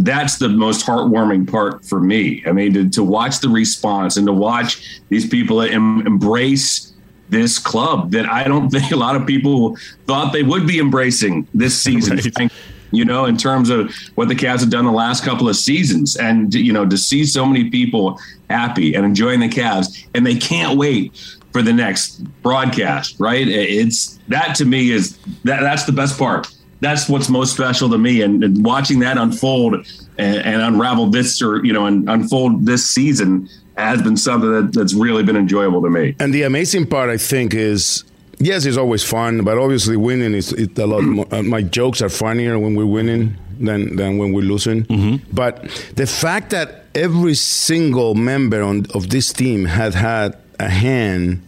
that's 0.00 0.38
the 0.38 0.48
most 0.48 0.86
heartwarming 0.86 1.50
part 1.50 1.84
for 1.84 2.00
me. 2.00 2.42
I 2.46 2.52
mean, 2.52 2.72
to, 2.72 2.88
to 2.90 3.04
watch 3.04 3.40
the 3.40 3.50
response 3.50 4.16
and 4.16 4.26
to 4.26 4.32
watch 4.32 5.00
these 5.10 5.28
people 5.28 5.60
em- 5.60 6.06
embrace 6.06 6.92
this 7.28 7.58
club 7.58 8.10
that 8.12 8.26
I 8.26 8.44
don't 8.44 8.70
think 8.70 8.92
a 8.92 8.96
lot 8.96 9.14
of 9.14 9.26
people 9.26 9.76
thought 10.06 10.32
they 10.32 10.42
would 10.42 10.66
be 10.66 10.78
embracing 10.78 11.46
this 11.54 11.78
season. 11.78 12.16
Right. 12.16 12.52
You 12.92 13.04
know, 13.04 13.24
in 13.24 13.36
terms 13.36 13.70
of 13.70 13.94
what 14.14 14.28
the 14.28 14.34
Cavs 14.34 14.60
have 14.60 14.70
done 14.70 14.84
the 14.84 14.92
last 14.92 15.24
couple 15.24 15.48
of 15.48 15.56
seasons, 15.56 16.16
and 16.16 16.52
you 16.54 16.72
know, 16.72 16.86
to 16.86 16.98
see 16.98 17.24
so 17.24 17.46
many 17.46 17.70
people 17.70 18.18
happy 18.48 18.94
and 18.94 19.04
enjoying 19.04 19.40
the 19.40 19.48
Cavs, 19.48 20.06
and 20.14 20.26
they 20.26 20.36
can't 20.36 20.78
wait 20.78 21.16
for 21.52 21.62
the 21.62 21.72
next 21.72 22.24
broadcast. 22.42 23.16
Right? 23.18 23.46
It's 23.46 24.18
that 24.28 24.54
to 24.56 24.64
me 24.64 24.90
is 24.90 25.18
that 25.44 25.60
that's 25.60 25.84
the 25.84 25.92
best 25.92 26.18
part 26.18 26.52
that's 26.80 27.08
what's 27.08 27.28
most 27.28 27.52
special 27.52 27.88
to 27.90 27.98
me. 27.98 28.22
And, 28.22 28.42
and 28.42 28.64
watching 28.64 29.00
that 29.00 29.18
unfold 29.18 29.74
and, 29.74 30.36
and, 30.36 30.62
unravel 30.62 31.06
this, 31.08 31.40
or 31.40 31.64
you 31.64 31.72
know, 31.72 31.86
and 31.86 32.08
unfold 32.08 32.66
this 32.66 32.86
season 32.86 33.48
has 33.76 34.02
been 34.02 34.16
something 34.16 34.50
that, 34.50 34.72
that's 34.72 34.94
really 34.94 35.22
been 35.22 35.36
enjoyable 35.36 35.82
to 35.82 35.90
me. 35.90 36.16
And 36.18 36.34
the 36.34 36.42
amazing 36.42 36.86
part, 36.86 37.10
I 37.10 37.16
think, 37.16 37.54
is 37.54 38.04
yes, 38.40 38.64
it's 38.64 38.76
always 38.76 39.04
fun, 39.04 39.44
but 39.44 39.58
obviously 39.58 39.96
winning 39.96 40.34
is 40.34 40.52
it's 40.52 40.78
a 40.78 40.86
lot. 40.86 41.02
More, 41.02 41.26
uh, 41.30 41.42
my 41.42 41.62
jokes 41.62 42.02
are 42.02 42.08
funnier 42.08 42.58
when 42.58 42.74
we're 42.74 42.86
winning 42.86 43.36
than 43.60 43.96
than 43.96 44.18
when 44.18 44.32
we're 44.32 44.42
losing. 44.42 44.84
Mm-hmm. 44.84 45.32
But 45.32 45.62
the 45.94 46.06
fact 46.06 46.50
that 46.50 46.86
every 46.94 47.34
single 47.34 48.14
member 48.14 48.62
on, 48.62 48.86
of 48.94 49.10
this 49.10 49.32
team 49.32 49.64
had 49.64 49.94
had 49.94 50.36
a 50.58 50.68
hand 50.68 51.42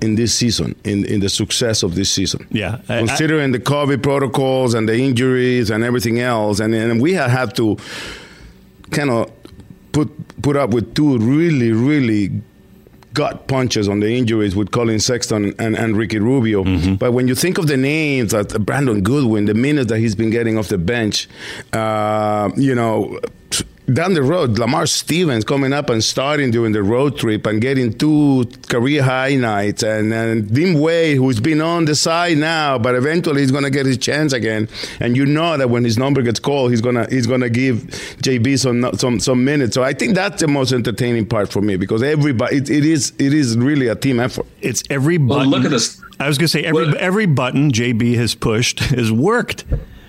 in 0.00 0.16
this 0.16 0.34
season, 0.34 0.74
in, 0.84 1.04
in 1.06 1.20
the 1.20 1.28
success 1.28 1.82
of 1.82 1.94
this 1.94 2.10
season. 2.10 2.46
Yeah. 2.50 2.80
I, 2.88 2.98
Considering 2.98 3.54
I, 3.54 3.58
the 3.58 3.64
COVID 3.64 4.02
protocols 4.02 4.74
and 4.74 4.88
the 4.88 4.96
injuries 4.98 5.70
and 5.70 5.82
everything 5.82 6.20
else. 6.20 6.60
And, 6.60 6.74
and 6.74 7.00
we 7.00 7.14
have 7.14 7.30
had 7.30 7.56
to 7.56 7.78
kind 8.90 9.10
of 9.10 9.32
put, 9.92 10.10
put 10.42 10.56
up 10.56 10.70
with 10.70 10.94
two 10.94 11.18
really, 11.18 11.72
really 11.72 12.42
gut 13.14 13.46
punches 13.48 13.88
on 13.88 14.00
the 14.00 14.10
injuries 14.10 14.54
with 14.54 14.70
Collin 14.72 15.00
Sexton 15.00 15.54
and, 15.58 15.76
and 15.76 15.96
Ricky 15.96 16.18
Rubio. 16.18 16.64
Mm-hmm. 16.64 16.96
But 16.96 17.12
when 17.12 17.28
you 17.28 17.34
think 17.34 17.58
of 17.58 17.68
the 17.68 17.76
names, 17.76 18.32
that 18.32 18.48
Brandon 18.66 19.02
Goodwin, 19.02 19.46
the 19.46 19.54
minutes 19.54 19.88
that 19.88 19.98
he's 19.98 20.14
been 20.14 20.30
getting 20.30 20.58
off 20.58 20.68
the 20.68 20.78
bench, 20.78 21.28
uh, 21.72 22.50
you 22.56 22.74
know, 22.74 23.18
down 23.92 24.14
the 24.14 24.22
road, 24.22 24.58
Lamar 24.58 24.86
Stevens 24.86 25.44
coming 25.44 25.72
up 25.72 25.90
and 25.90 26.02
starting 26.02 26.50
during 26.50 26.72
the 26.72 26.82
road 26.82 27.18
trip 27.18 27.46
and 27.46 27.60
getting 27.60 27.92
two 27.92 28.48
career 28.68 29.02
high 29.02 29.34
nights, 29.34 29.82
and, 29.82 30.12
and 30.12 30.52
Dean 30.54 30.80
Wade, 30.80 31.18
who's 31.18 31.38
been 31.40 31.60
on 31.60 31.84
the 31.84 31.94
side 31.94 32.38
now, 32.38 32.78
but 32.78 32.94
eventually 32.94 33.42
he's 33.42 33.50
going 33.50 33.64
to 33.64 33.70
get 33.70 33.84
his 33.84 33.98
chance 33.98 34.32
again. 34.32 34.68
And 35.00 35.16
you 35.16 35.26
know 35.26 35.56
that 35.58 35.68
when 35.68 35.84
his 35.84 35.98
number 35.98 36.22
gets 36.22 36.40
called, 36.40 36.70
he's 36.70 36.80
gonna 36.80 37.06
he's 37.10 37.26
gonna 37.26 37.50
give 37.50 37.78
JB 38.22 38.58
some 38.58 38.90
some 38.96 39.20
some 39.20 39.44
minutes. 39.44 39.74
So 39.74 39.82
I 39.82 39.92
think 39.92 40.14
that's 40.14 40.40
the 40.40 40.48
most 40.48 40.72
entertaining 40.72 41.26
part 41.26 41.52
for 41.52 41.60
me 41.60 41.76
because 41.76 42.02
everybody 42.02 42.56
it, 42.56 42.70
it 42.70 42.84
is 42.84 43.12
it 43.18 43.34
is 43.34 43.56
really 43.56 43.88
a 43.88 43.94
team 43.94 44.18
effort. 44.20 44.46
It's 44.62 44.82
every 44.88 45.18
button. 45.18 45.50
Well, 45.50 45.60
look 45.60 45.64
at 45.64 45.70
this. 45.70 46.00
I 46.20 46.28
was 46.28 46.38
going 46.38 46.46
to 46.46 46.52
say 46.52 46.62
every 46.62 46.96
every 46.98 47.26
button 47.26 47.70
JB 47.70 48.14
has 48.16 48.34
pushed 48.34 48.80
has 48.80 49.12
worked. 49.12 49.64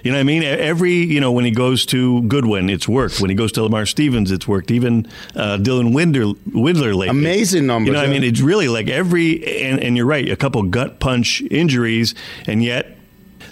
You 0.05 0.11
know 0.11 0.17
what 0.17 0.21
I 0.21 0.23
mean? 0.25 0.43
Every, 0.43 0.93
you 0.93 1.19
know, 1.19 1.31
when 1.31 1.45
he 1.45 1.51
goes 1.51 1.83
to 1.87 2.21
Goodwin, 2.27 2.69
it's 2.69 2.87
worked. 2.87 3.19
When 3.19 3.31
he 3.31 3.35
goes 3.35 3.51
to 3.53 3.63
Lamar 3.63 3.87
Stevens, 3.87 4.29
it's 4.29 4.47
worked. 4.47 4.69
Even 4.69 5.07
uh, 5.35 5.57
Dylan 5.59 5.93
Windler, 5.93 6.35
Windler 6.51 6.93
lately. 6.93 7.07
Amazing 7.07 7.65
numbers. 7.65 7.87
You 7.87 7.93
know 7.93 8.01
what 8.01 8.09
I 8.09 8.11
mean? 8.11 8.23
It's 8.23 8.39
really 8.39 8.67
like 8.67 8.87
every, 8.87 9.63
and, 9.63 9.81
and 9.81 9.97
you're 9.97 10.05
right, 10.05 10.29
a 10.29 10.35
couple 10.35 10.61
gut 10.61 10.99
punch 10.99 11.41
injuries, 11.49 12.13
and 12.45 12.63
yet 12.63 12.95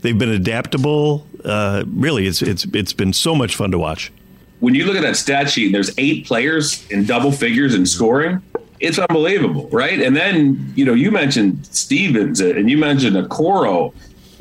they've 0.01 0.17
been 0.17 0.29
adaptable. 0.29 1.25
Uh, 1.43 1.85
really, 1.87 2.27
it's, 2.27 2.43
it's, 2.43 2.65
it's 2.65 2.93
been 2.93 3.13
so 3.13 3.33
much 3.33 3.55
fun 3.55 3.71
to 3.71 3.79
watch. 3.79 4.11
When 4.59 4.75
you 4.75 4.85
look 4.85 4.95
at 4.95 5.01
that 5.01 5.15
stat 5.15 5.49
sheet, 5.49 5.71
there's 5.71 5.89
eight 5.97 6.27
players 6.27 6.87
in 6.91 7.05
double 7.05 7.31
figures 7.31 7.73
in 7.73 7.87
scoring 7.87 8.43
it's 8.79 8.99
unbelievable, 8.99 9.69
right? 9.69 10.01
And 10.01 10.13
then 10.13 10.73
you 10.75 10.83
know 10.83 10.93
you 10.93 11.09
mentioned 11.09 11.65
Stevens 11.67 12.41
and 12.41 12.69
you 12.69 12.77
mentioned 12.77 13.15
Okoro 13.15 13.93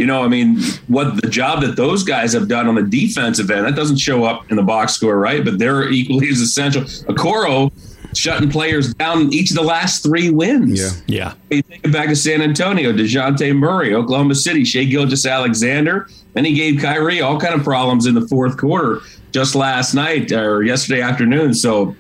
you 0.03 0.09
know, 0.09 0.25
I 0.25 0.29
mean, 0.29 0.61
what 0.89 1.23
the 1.23 1.29
job 1.29 1.61
that 1.63 1.77
those 1.77 2.03
guys 2.03 2.33
have 2.33 2.49
done 2.49 2.67
on 2.67 2.75
the 2.75 2.83
defensive 2.83 3.49
end, 3.53 3.65
that 3.65 3.77
doesn't 3.77 3.99
show 3.99 4.25
up 4.25 4.51
in 4.51 4.57
the 4.57 4.63
box 4.65 4.95
score, 4.95 5.17
right? 5.17 5.45
But 5.45 5.61
they're 5.61 5.89
equally 5.89 6.29
as 6.29 6.41
essential. 6.41 6.83
Okoro 6.83 7.71
shutting 8.17 8.51
players 8.51 8.93
down 8.95 9.33
each 9.33 9.51
of 9.51 9.57
the 9.57 9.63
last 9.63 10.03
three 10.03 10.29
wins. 10.29 11.05
Yeah. 11.07 11.35
Yeah. 11.51 11.57
You 11.57 11.63
think 11.63 11.93
back 11.93 12.09
to 12.09 12.17
San 12.17 12.43
Antonio, 12.43 12.93
Dejounte 12.93 13.57
Murray, 13.57 13.95
Oklahoma 13.95 14.35
City, 14.35 14.65
Shai 14.65 14.83
Gilgeous-Alexander. 14.83 16.09
Then 16.33 16.45
he 16.45 16.53
gave 16.53 16.83
Kyrie 16.83 17.21
all 17.21 17.39
kind 17.39 17.55
of 17.55 17.63
problems 17.63 18.07
in 18.07 18.15
the 18.15 18.27
fourth 18.27 18.57
quarter 18.57 19.03
just 19.31 19.55
last 19.55 19.95
night 19.95 20.33
or 20.33 20.65
yesterday 20.65 21.01
afternoon. 21.01 21.55
So, 21.55 21.95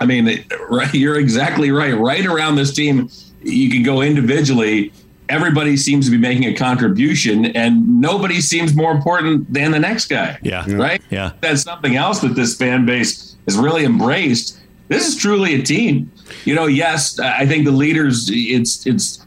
I 0.00 0.06
mean, 0.06 0.44
right, 0.70 0.94
you're 0.94 1.18
exactly 1.18 1.72
right. 1.72 1.98
Right 1.98 2.24
around 2.24 2.54
this 2.54 2.72
team, 2.72 3.10
you 3.42 3.68
can 3.70 3.82
go 3.82 4.02
individually 4.02 4.92
everybody 5.28 5.76
seems 5.76 6.04
to 6.06 6.10
be 6.10 6.18
making 6.18 6.44
a 6.44 6.54
contribution 6.54 7.46
and 7.46 8.00
nobody 8.00 8.40
seems 8.40 8.74
more 8.74 8.92
important 8.92 9.50
than 9.52 9.70
the 9.70 9.78
next 9.78 10.06
guy. 10.06 10.38
Yeah. 10.42 10.64
Right? 10.70 11.02
Yeah. 11.10 11.32
That's 11.40 11.62
something 11.62 11.96
else 11.96 12.20
that 12.20 12.34
this 12.34 12.56
fan 12.56 12.84
base 12.86 13.36
has 13.46 13.56
really 13.56 13.84
embraced. 13.84 14.58
This 14.88 15.08
is 15.08 15.16
truly 15.16 15.54
a 15.54 15.62
team. 15.62 16.12
You 16.44 16.54
know, 16.54 16.66
yes, 16.66 17.18
I 17.18 17.46
think 17.46 17.64
the 17.64 17.72
leaders 17.72 18.28
it's 18.30 18.86
it's, 18.86 19.24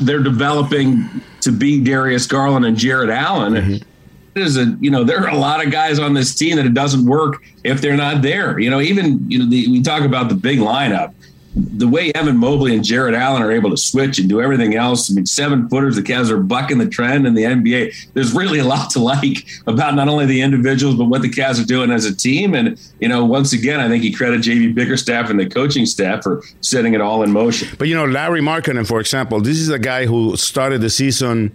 they're 0.00 0.22
developing 0.22 1.08
to 1.42 1.52
be 1.52 1.82
Darius 1.82 2.26
Garland 2.26 2.64
and 2.64 2.76
Jarrett 2.76 3.10
Allen. 3.10 3.54
Mm-hmm. 3.54 3.88
There's 4.34 4.56
a 4.56 4.76
you 4.80 4.90
know 4.90 5.04
there 5.04 5.20
are 5.20 5.28
a 5.28 5.36
lot 5.36 5.64
of 5.64 5.70
guys 5.70 5.98
on 5.98 6.12
this 6.12 6.34
team 6.34 6.56
that 6.56 6.66
it 6.66 6.74
doesn't 6.74 7.06
work 7.06 7.42
if 7.64 7.80
they're 7.80 7.96
not 7.96 8.20
there. 8.20 8.58
You 8.58 8.68
know, 8.68 8.80
even 8.80 9.30
you 9.30 9.38
know 9.38 9.46
the, 9.48 9.68
we 9.68 9.82
talk 9.82 10.02
about 10.02 10.28
the 10.28 10.34
big 10.34 10.58
lineup 10.58 11.14
the 11.56 11.88
way 11.88 12.12
Evan 12.14 12.36
Mobley 12.36 12.74
and 12.74 12.84
Jarrett 12.84 13.14
Allen 13.14 13.42
are 13.42 13.50
able 13.50 13.70
to 13.70 13.78
switch 13.78 14.18
and 14.18 14.28
do 14.28 14.42
everything 14.42 14.76
else, 14.76 15.10
I 15.10 15.14
mean, 15.14 15.24
seven 15.24 15.70
footers, 15.70 15.96
the 15.96 16.02
Cavs 16.02 16.30
are 16.30 16.36
bucking 16.36 16.76
the 16.76 16.86
trend 16.86 17.26
in 17.26 17.32
the 17.32 17.44
NBA. 17.44 18.12
There's 18.12 18.34
really 18.34 18.58
a 18.58 18.64
lot 18.64 18.90
to 18.90 18.98
like 18.98 19.46
about 19.66 19.94
not 19.94 20.08
only 20.08 20.26
the 20.26 20.42
individuals, 20.42 20.96
but 20.96 21.06
what 21.06 21.22
the 21.22 21.30
Cavs 21.30 21.62
are 21.62 21.66
doing 21.66 21.90
as 21.90 22.04
a 22.04 22.14
team. 22.14 22.54
And, 22.54 22.78
you 23.00 23.08
know, 23.08 23.24
once 23.24 23.54
again, 23.54 23.80
I 23.80 23.88
think 23.88 24.02
he 24.02 24.12
credit 24.12 24.42
JB 24.42 24.74
Bickerstaff 24.74 25.30
and 25.30 25.40
the 25.40 25.48
coaching 25.48 25.86
staff 25.86 26.22
for 26.22 26.42
setting 26.60 26.92
it 26.92 27.00
all 27.00 27.22
in 27.22 27.32
motion. 27.32 27.74
But, 27.78 27.88
you 27.88 27.94
know, 27.94 28.04
Lauri 28.04 28.42
Markkanen, 28.42 28.86
for 28.86 29.00
example, 29.00 29.40
this 29.40 29.58
is 29.58 29.70
a 29.70 29.78
guy 29.78 30.04
who 30.04 30.36
started 30.36 30.82
the 30.82 30.90
season 30.90 31.52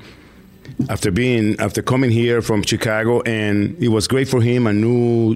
after 0.89 1.12
being 1.12 1.60
after 1.60 1.84
coming 1.84 2.10
here 2.10 2.41
from 2.41 2.63
Chicago 2.63 3.22
and 3.22 3.75
it 3.84 3.89
was 3.89 4.08
great 4.08 4.27
for 4.27 4.41
him 4.41 4.65
a 4.65 4.74
new 4.74 5.36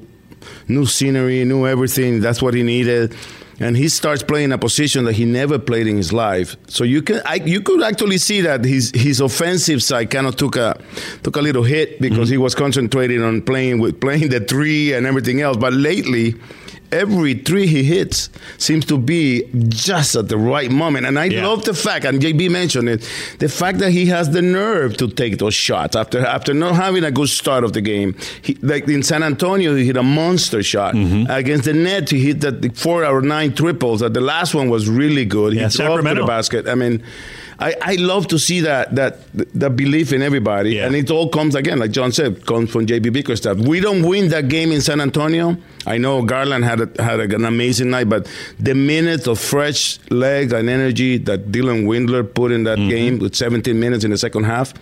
new 0.68 0.86
scenery 0.86 1.44
new 1.44 1.68
everything 1.68 2.20
that's 2.20 2.42
what 2.42 2.54
he 2.54 2.64
needed 2.64 3.14
and 3.60 3.78
he 3.78 3.88
starts 3.88 4.24
playing 4.24 4.52
a 4.52 4.58
position 4.58 5.06
that 5.06 5.14
he 5.14 5.26
never 5.26 5.58
played 5.58 5.88
in 5.88 5.98
his 5.98 6.12
life. 6.12 6.56
So 6.68 6.84
you 6.84 7.02
can 7.02 7.22
I, 7.26 7.36
you 7.36 7.62
could 7.62 7.82
actually 7.84 8.18
see 8.18 8.42
that 8.42 8.66
his 8.66 8.92
his 8.94 9.20
offensive 9.22 9.82
side 9.82 10.10
kind 10.10 10.28
of 10.28 10.36
took 10.36 10.56
a 10.56 10.80
took 11.24 11.36
a 11.38 11.42
little 11.42 11.64
hit 11.64 12.00
because 12.02 12.28
mm-hmm. 12.28 12.34
he 12.34 12.38
was 12.38 12.56
concentrating 12.56 13.22
on 13.22 13.42
playing 13.42 13.80
with 13.80 14.00
playing 14.00 14.30
the 14.30 14.40
three 14.40 14.94
and 14.94 15.06
everything 15.06 15.42
else. 15.42 15.58
But 15.58 15.74
lately, 15.74 16.36
every 16.92 17.34
three 17.34 17.68
he 17.68 17.84
hits 17.84 18.30
seems 18.58 18.86
to 18.86 18.98
be 18.98 19.50
just 19.70 20.16
at 20.16 20.30
the 20.30 20.38
right 20.38 20.72
moment. 20.72 21.06
And 21.06 21.18
I 21.18 21.26
yeah. 21.26 21.48
love 21.48 21.66
the 21.66 21.74
fact, 21.74 22.06
and 22.06 22.22
JB 22.22 22.50
mentioned 22.50 22.90
it, 22.90 23.10
the 23.40 23.50
fact 23.50 23.80
that 23.80 23.92
he 23.92 24.08
has 24.08 24.32
the 24.32 24.42
nerve 24.42 24.98
to 24.98 25.08
take 25.08 25.38
those 25.38 25.54
shots 25.54 25.96
after 25.96 26.26
after 26.26 26.54
not 26.54 26.76
having 26.76 27.04
a 27.04 27.12
good 27.12 27.30
start 27.30 27.64
of 27.64 27.74
the 27.74 27.82
game. 27.82 28.16
He, 28.42 28.56
like 28.62 28.88
in 28.88 29.04
San 29.04 29.24
Antonio, 29.24 29.76
he 29.76 29.86
hit 29.86 29.98
a 29.98 30.04
monster 30.04 30.64
shot 30.64 30.96
mm-hmm. 30.96 31.30
against 31.30 31.66
the 31.66 31.74
net. 31.74 32.10
He 32.10 32.20
hit 32.20 32.42
that 32.42 32.76
four 32.78 33.06
or 33.06 33.22
nine 33.22 33.54
triples. 33.54 34.00
That 34.00 34.14
the 34.14 34.22
last 34.22 34.54
one 34.54 34.70
was 34.70 34.90
really 34.90 35.26
good. 35.26 35.54
He 35.54 35.60
yeah, 35.60 35.70
to 35.70 36.02
the 36.02 36.26
basket. 36.26 36.68
I 36.68 36.76
mean. 36.76 37.04
I, 37.60 37.76
I 37.82 37.96
love 37.96 38.28
to 38.28 38.40
see 38.40 38.62
that 38.62 38.96
that 38.96 39.20
that 39.54 39.76
belief 39.76 40.12
in 40.12 40.22
everybody, 40.22 40.76
yeah. 40.76 40.86
and 40.86 40.96
it 40.96 41.10
all 41.10 41.30
comes 41.30 41.56
again, 41.56 41.80
like 41.80 41.92
John 41.92 42.12
said, 42.12 42.46
comes 42.46 42.72
from 42.72 42.86
JB 42.86 43.14
Bickerstaff. 43.14 43.58
We 43.58 43.80
don't 43.80 44.04
win 44.04 44.30
that 44.30 44.50
game 44.50 44.72
in 44.72 44.82
San 44.82 45.00
Antonio 45.02 45.58
I 45.88 45.98
know 45.98 46.24
Garland 46.24 46.66
had 46.66 46.82
a, 46.82 47.04
had 47.04 47.20
an 47.20 47.46
amazing 47.46 47.92
night, 47.92 48.10
but 48.10 48.28
the 48.60 48.74
minutes 48.74 49.28
of 49.28 49.40
fresh 49.40 50.00
legs 50.10 50.52
and 50.52 50.70
energy 50.70 51.18
that 51.20 51.52
Dylan 51.52 51.86
Windler 51.86 52.24
put 52.32 52.52
in 52.52 52.64
that 52.64 52.80
mm-hmm. 52.80 52.90
game 52.90 53.20
with 53.20 53.36
17 53.36 53.80
minutes 53.80 54.04
in 54.04 54.12
the 54.12 54.18
second 54.18 54.46
half, 54.46 54.74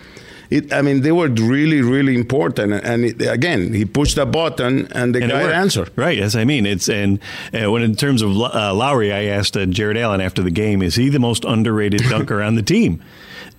it, 0.50 0.72
I 0.74 0.82
mean, 0.82 1.02
they 1.02 1.12
were 1.12 1.30
really, 1.30 1.82
really 1.82 2.16
important. 2.16 2.74
And 2.74 3.06
it, 3.06 3.22
again, 3.22 3.74
he 3.74 3.86
pushed 3.86 4.18
a 4.18 4.26
button, 4.26 4.88
and 4.92 5.16
the 5.16 5.22
And 5.22 5.32
it 5.32 5.36
guy 5.36 5.52
answered. 5.52 5.92
Right, 5.96 6.20
as 6.20 6.36
I 6.36 6.46
mean 6.46 6.66
it's 6.66 6.90
and 6.90 7.20
uh, 7.54 7.72
when 7.72 7.84
in 7.84 7.96
terms 7.96 8.22
of 8.22 8.32
uh, 8.32 8.74
Lauri, 8.74 9.12
I 9.12 9.26
asked 9.26 9.58
uh, 9.58 9.66
Jarrett 9.66 9.98
Allen 9.98 10.22
after 10.22 10.42
the 10.42 10.52
game, 10.52 10.82
is 10.82 10.96
he 10.96 11.10
the 11.10 11.20
most 11.20 11.46
underrated 11.46 12.02
dunker 12.10 12.42
on 12.42 12.56
the 12.56 12.64
team? 12.64 13.02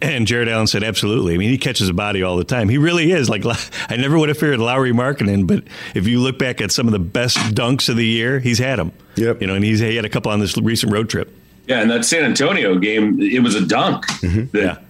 And 0.03 0.26
Jarrett 0.26 0.49
Allen 0.49 0.67
said, 0.67 0.83
absolutely. 0.83 1.35
I 1.35 1.38
mean, 1.38 1.50
he 1.50 1.57
catches 1.57 1.88
a 1.88 1.95
body 1.95 2.23
all 2.23 2.37
the 2.37 2.45
time. 2.45 2.69
He 2.69 2.79
really 2.79 3.12
is. 3.12 3.31
Like, 3.31 3.45
I 3.88 3.97
never 3.97 4.19
would 4.19 4.29
have 4.29 4.37
feared 4.37 4.59
Lauri 4.59 4.93
Markkanen, 4.93 5.47
but 5.47 5.64
if 5.95 6.07
you 6.07 6.21
look 6.21 6.38
back 6.38 6.61
at 6.61 6.73
some 6.73 6.87
of 6.87 6.93
the 6.93 6.99
best 6.99 7.38
dunks 7.55 7.88
of 7.88 7.97
the 7.97 8.07
year, 8.07 8.38
he's 8.41 8.59
had 8.59 8.79
them. 8.79 8.93
Yep. 9.17 9.41
You 9.41 9.47
know, 9.47 9.55
and 9.55 9.64
he's 9.64 9.81
he 9.81 9.97
had 9.97 10.05
a 10.05 10.09
couple 10.09 10.31
on 10.31 10.41
this 10.41 10.59
recent 10.59 10.93
road 10.93 11.09
trip. 11.09 11.35
Yeah, 11.67 11.81
and 11.81 11.91
that 11.91 12.05
San 12.05 12.25
Antonio 12.25 12.76
game, 12.79 13.19
it 13.21 13.43
was 13.43 13.55
a 13.55 13.64
dunk. 13.64 14.07
Mm-hmm. 14.07 14.57
That 14.57 14.84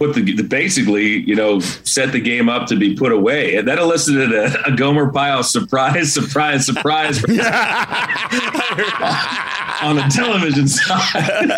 Put 0.00 0.14
the, 0.14 0.32
the 0.32 0.42
basically, 0.42 1.20
you 1.20 1.36
know, 1.36 1.60
set 1.60 2.10
the 2.12 2.20
game 2.20 2.48
up 2.48 2.66
to 2.68 2.76
be 2.76 2.94
put 2.96 3.12
away, 3.12 3.56
and 3.56 3.68
that 3.68 3.78
elicited 3.78 4.32
a, 4.32 4.68
a 4.68 4.74
Gomer 4.74 5.12
Pyle 5.12 5.42
surprise, 5.42 6.10
surprise, 6.14 6.64
surprise 6.64 7.22
on 9.82 9.96
the 9.96 10.10
television 10.10 10.68
side. 10.72 11.50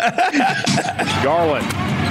Garland. 1.23 2.02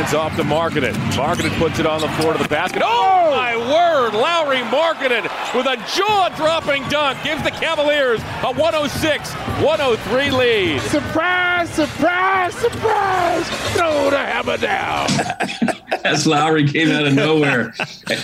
Hands 0.00 0.14
off 0.14 0.34
to 0.36 0.42
Markkanen. 0.42 0.94
Markkanen 1.12 1.50
puts 1.58 1.78
it 1.78 1.84
on 1.84 2.00
the 2.00 2.08
floor 2.08 2.32
to 2.32 2.38
the 2.42 2.48
basket. 2.48 2.80
Oh, 2.82 3.32
my 3.36 3.54
word! 3.54 4.14
Lauri 4.14 4.60
Markkanen 4.70 5.24
with 5.54 5.66
a 5.66 5.76
jaw-dropping 5.94 6.88
dunk 6.88 7.22
gives 7.22 7.42
the 7.42 7.50
Cavaliers 7.50 8.18
a 8.20 8.50
106-103 8.54 10.32
lead. 10.32 10.80
Surprise, 10.80 11.68
surprise, 11.68 12.54
surprise. 12.54 13.46
Throw 13.76 14.08
the 14.08 14.16
hammer 14.16 14.56
down. 14.56 15.10
As 16.06 16.26
Lauri 16.26 16.66
came 16.66 16.90
out 16.90 17.06
of 17.06 17.12
nowhere, 17.12 17.74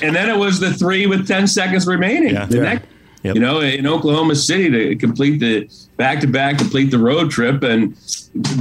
and 0.03 0.17
then 0.17 0.31
it 0.31 0.39
was 0.39 0.59
the 0.61 0.73
three 0.73 1.07
with 1.07 1.29
ten 1.29 1.47
seconds 1.47 1.87
remaining. 1.87 2.33
Yeah. 2.33 2.47
The 2.47 2.57
Yeah. 2.57 2.63
next- 2.63 2.87
You 3.35 3.41
know, 3.41 3.61
in 3.61 3.87
Oklahoma 3.87 4.35
City 4.37 4.71
to 4.71 4.97
complete 4.97 5.39
the 5.39 5.69
back 5.97 6.21
to 6.21 6.27
back, 6.27 6.59
complete 6.59 6.91
the 6.91 6.99
road 6.99 7.31
trip, 7.31 7.63
and 7.63 7.97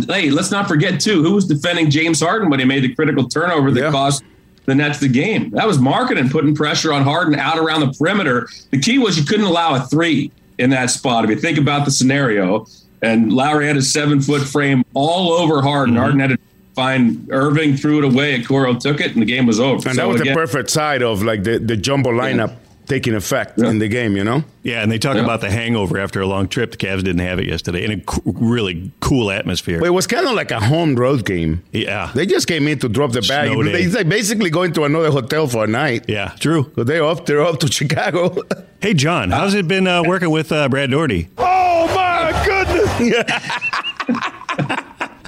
hey, 0.07 0.29
let's 0.29 0.51
not 0.51 0.67
forget 0.67 0.99
too 0.99 1.21
who 1.23 1.33
was 1.33 1.45
defending 1.45 1.89
James 1.89 2.19
Harden 2.21 2.49
when 2.49 2.59
he 2.59 2.65
made 2.65 2.83
the 2.83 2.93
critical 2.95 3.27
turnover 3.27 3.71
that 3.71 3.91
cost 3.91 4.23
the 4.65 4.75
Nets 4.75 4.99
the 4.99 5.07
game. 5.07 5.51
That 5.51 5.67
was 5.67 5.77
Markkanen, 5.77 6.31
putting 6.31 6.55
pressure 6.55 6.91
on 6.91 7.03
Harden 7.03 7.35
out 7.35 7.57
around 7.59 7.81
the 7.81 7.93
perimeter. 7.93 8.47
The 8.71 8.79
key 8.79 8.97
was 8.97 9.17
you 9.17 9.25
couldn't 9.25 9.45
allow 9.45 9.75
a 9.75 9.81
three 9.81 10.31
in 10.57 10.69
that 10.71 10.89
spot. 10.89 11.23
If 11.23 11.29
you 11.29 11.35
think 11.35 11.57
about 11.57 11.85
the 11.85 11.91
scenario, 11.91 12.65
and 13.01 13.31
Lauri 13.31 13.67
had 13.67 13.77
a 13.77 13.81
seven 13.81 14.21
foot 14.21 14.41
frame 14.41 14.83
all 14.93 15.33
over 15.33 15.61
Harden. 15.61 15.93
Mm-hmm. 15.95 16.01
Harden 16.01 16.19
had 16.19 16.29
to 16.31 16.37
find 16.73 17.27
Irving, 17.31 17.77
threw 17.77 17.99
it 17.99 18.03
away, 18.05 18.35
and 18.35 18.47
Coro 18.47 18.73
took 18.73 18.99
it, 19.01 19.13
and 19.13 19.21
the 19.21 19.25
game 19.25 19.45
was 19.45 19.59
over. 19.59 19.75
And 19.75 19.83
So 19.83 19.93
that 19.93 20.07
was 20.07 20.21
again- 20.21 20.33
the 20.33 20.39
perfect 20.39 20.69
side 20.69 21.03
of 21.03 21.21
like 21.23 21.43
the, 21.43 21.59
the 21.59 21.77
jumbo 21.77 22.11
lineup 22.11 22.55
taking 22.85 23.13
effect 23.15 23.57
in 23.59 23.79
the 23.79 23.87
game, 23.87 24.15
you 24.15 24.23
know? 24.23 24.43
Yeah, 24.63 24.81
and 24.81 24.91
they 24.91 24.97
talk 24.97 25.15
Yeah. 25.15 25.23
about 25.23 25.41
the 25.41 25.49
hangover 25.51 25.97
after 25.99 26.21
a 26.21 26.25
long 26.27 26.47
trip. 26.47 26.71
The 26.71 26.77
Cavs 26.77 27.03
didn't 27.03 27.19
have 27.19 27.39
it 27.39 27.45
yesterday, 27.47 27.83
in 27.85 27.91
a 27.91 27.99
co- 28.01 28.21
really 28.25 28.91
cool 28.99 29.29
atmosphere. 29.31 29.79
But 29.79 29.87
it 29.87 29.91
was 29.91 30.07
kind 30.07 30.25
of 30.27 30.33
like 30.33 30.51
a 30.51 30.59
home 30.59 30.95
road 30.95 31.25
game. 31.25 31.61
Yeah. 31.71 32.11
They 32.15 32.25
just 32.25 32.47
came 32.47 32.67
in 32.67 32.79
to 32.79 32.89
drop 32.89 33.11
the 33.11 33.21
bag. 33.21 33.51
Snow. 33.51 33.63
They, 33.63 33.85
they 33.85 34.03
basically 34.03 34.49
going 34.49 34.73
to 34.73 34.83
another 34.85 35.11
hotel 35.11 35.47
for 35.47 35.63
a 35.63 35.67
night. 35.67 36.05
Yeah, 36.07 36.31
true. 36.39 36.71
So 36.75 36.83
they're 36.83 37.03
off, 37.03 37.25
they're 37.25 37.41
off 37.43 37.59
to 37.59 37.67
Chicago. 37.71 38.35
Hey, 38.81 38.93
John, 38.93 39.31
how's 39.31 39.53
it 39.53 39.67
been 39.67 39.87
uh, 39.87 40.03
working 40.03 40.29
with 40.31 40.51
uh, 40.51 40.67
Brad 40.69 40.91
Daugherty? 40.91 41.29
Oh 41.37 41.87
my 41.95 42.31
goodness! 42.45 43.25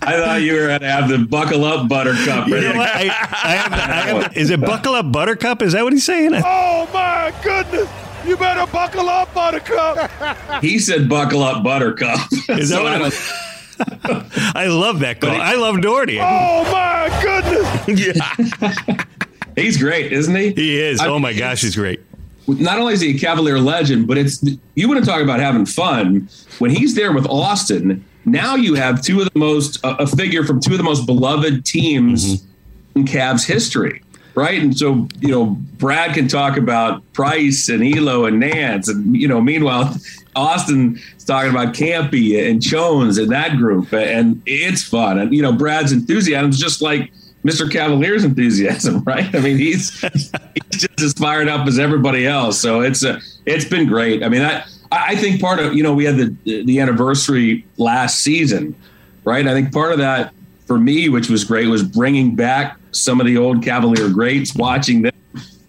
I 0.07 0.17
thought 0.17 0.41
you 0.41 0.53
were 0.53 0.67
going 0.67 0.79
to 0.79 0.89
have 0.89 1.09
the 1.09 1.17
buckle 1.19 1.65
up 1.65 1.87
buttercup. 1.89 2.47
You 2.47 2.61
know 2.61 2.73
what? 2.75 2.89
I, 2.95 3.01
I 3.01 3.55
have, 3.55 3.73
I 3.73 4.21
have, 4.23 4.37
is 4.37 4.49
it 4.49 4.61
Buckle 4.61 4.93
Up 4.95 5.11
Buttercup? 5.11 5.61
Is 5.61 5.73
that 5.73 5.83
what 5.83 5.93
he's 5.93 6.05
saying? 6.05 6.33
Oh 6.45 6.89
my 6.93 7.33
goodness! 7.43 7.89
You 8.25 8.37
better 8.37 8.69
buckle 8.71 9.09
up, 9.09 9.33
Buttercup. 9.33 10.09
He 10.61 10.79
said, 10.79 11.09
"Buckle 11.09 11.43
up, 11.43 11.63
Buttercup." 11.63 12.19
Is 12.49 12.69
that 12.69 12.77
So 12.77 12.83
what 12.83 12.93
I 12.93 13.07
it 13.07 13.11
don't- 14.07 14.55
I 14.55 14.67
love 14.67 14.99
that 15.01 15.19
call. 15.21 15.29
I 15.31 15.53
love 15.55 15.81
Daugherty. 15.81 16.19
Oh 16.19 16.63
my 16.71 17.09
goodness! 17.21 18.05
Yeah, 18.05 19.03
he's 19.55 19.77
great, 19.77 20.11
isn't 20.13 20.35
he? 20.35 20.51
He 20.53 20.79
is. 20.79 20.99
I 20.99 21.07
oh 21.07 21.13
mean, 21.13 21.21
my 21.23 21.33
gosh, 21.33 21.61
he's 21.61 21.75
great. 21.75 21.99
Not 22.47 22.79
only 22.79 22.93
is 22.93 23.01
he 23.01 23.15
a 23.15 23.19
Cavalier 23.19 23.59
legend, 23.59 24.07
but 24.07 24.17
it's 24.17 24.43
you 24.75 24.87
want 24.87 25.03
to 25.03 25.09
talk 25.09 25.21
about 25.21 25.39
having 25.39 25.65
fun 25.65 26.27
when 26.59 26.71
he's 26.71 26.95
there 26.95 27.11
with 27.11 27.27
Austin. 27.27 28.03
Now 28.27 28.55
you 28.55 28.75
have 28.75 29.01
two 29.01 29.21
of 29.21 29.31
the 29.31 29.39
most 29.39 29.83
a 29.85 30.03
a 30.03 30.07
figure 30.07 30.43
from 30.43 30.59
two 30.59 30.73
of 30.73 30.77
the 30.77 30.83
most 30.83 31.05
beloved 31.05 31.65
teams 31.65 32.41
mm-hmm. 32.41 32.99
in 32.99 33.05
Cavs 33.05 33.47
history, 33.47 34.03
right? 34.35 34.61
And 34.61 34.77
so 34.77 35.07
you 35.21 35.29
know 35.29 35.45
Brad 35.77 36.13
can 36.13 36.27
talk 36.27 36.57
about 36.57 37.01
Price 37.13 37.69
and 37.69 37.81
Ehlo 37.81 38.27
and 38.27 38.39
Nance, 38.41 38.89
and 38.89 39.15
you 39.15 39.29
know 39.29 39.39
meanwhile 39.39 39.95
Austin 40.35 40.99
is 41.15 41.23
talking 41.23 41.51
about 41.51 41.73
Campy 41.73 42.49
and 42.49 42.61
Jones 42.61 43.17
and 43.17 43.31
that 43.31 43.55
group, 43.55 43.93
and 43.93 44.41
it's 44.45 44.83
fun. 44.83 45.19
And 45.19 45.33
you 45.33 45.41
know 45.41 45.53
Brad's 45.53 45.93
enthusiasm 45.93 46.49
is 46.49 46.59
just 46.59 46.81
like 46.81 47.13
Mr. 47.45 47.71
Cavalier's 47.71 48.25
enthusiasm, 48.25 49.03
right? 49.05 49.33
I 49.33 49.39
mean, 49.39 49.57
he's 49.57 50.01
he's 50.01 50.31
just 50.71 50.99
as 50.99 51.13
fired 51.13 51.47
up 51.47 51.65
as 51.65 51.79
everybody 51.79 52.27
else. 52.27 52.59
So 52.59 52.81
it's 52.81 53.05
a 53.05 53.21
it's 53.45 53.63
been 53.63 53.87
great. 53.87 54.21
I 54.21 54.27
mean, 54.27 54.41
I 54.41 54.65
I 54.91 55.15
think 55.15 55.41
part 55.41 55.59
of 55.59 55.73
you 55.73 55.83
know 55.83 55.93
we 55.93 56.05
had 56.05 56.17
the 56.17 56.63
the 56.63 56.79
anniversary 56.79 57.65
last 57.77 58.21
season, 58.21 58.75
right? 59.23 59.47
I 59.47 59.53
think 59.53 59.73
part 59.73 59.91
of 59.91 59.97
that 59.99 60.33
for 60.65 60.77
me, 60.77 61.09
which 61.09 61.29
was 61.29 61.43
great, 61.43 61.67
was 61.67 61.83
bringing 61.83 62.35
back 62.35 62.77
some 62.91 63.19
of 63.19 63.25
the 63.25 63.37
old 63.37 63.63
Cavalier 63.63 64.09
greats, 64.09 64.53
watching 64.55 65.01
them 65.01 65.13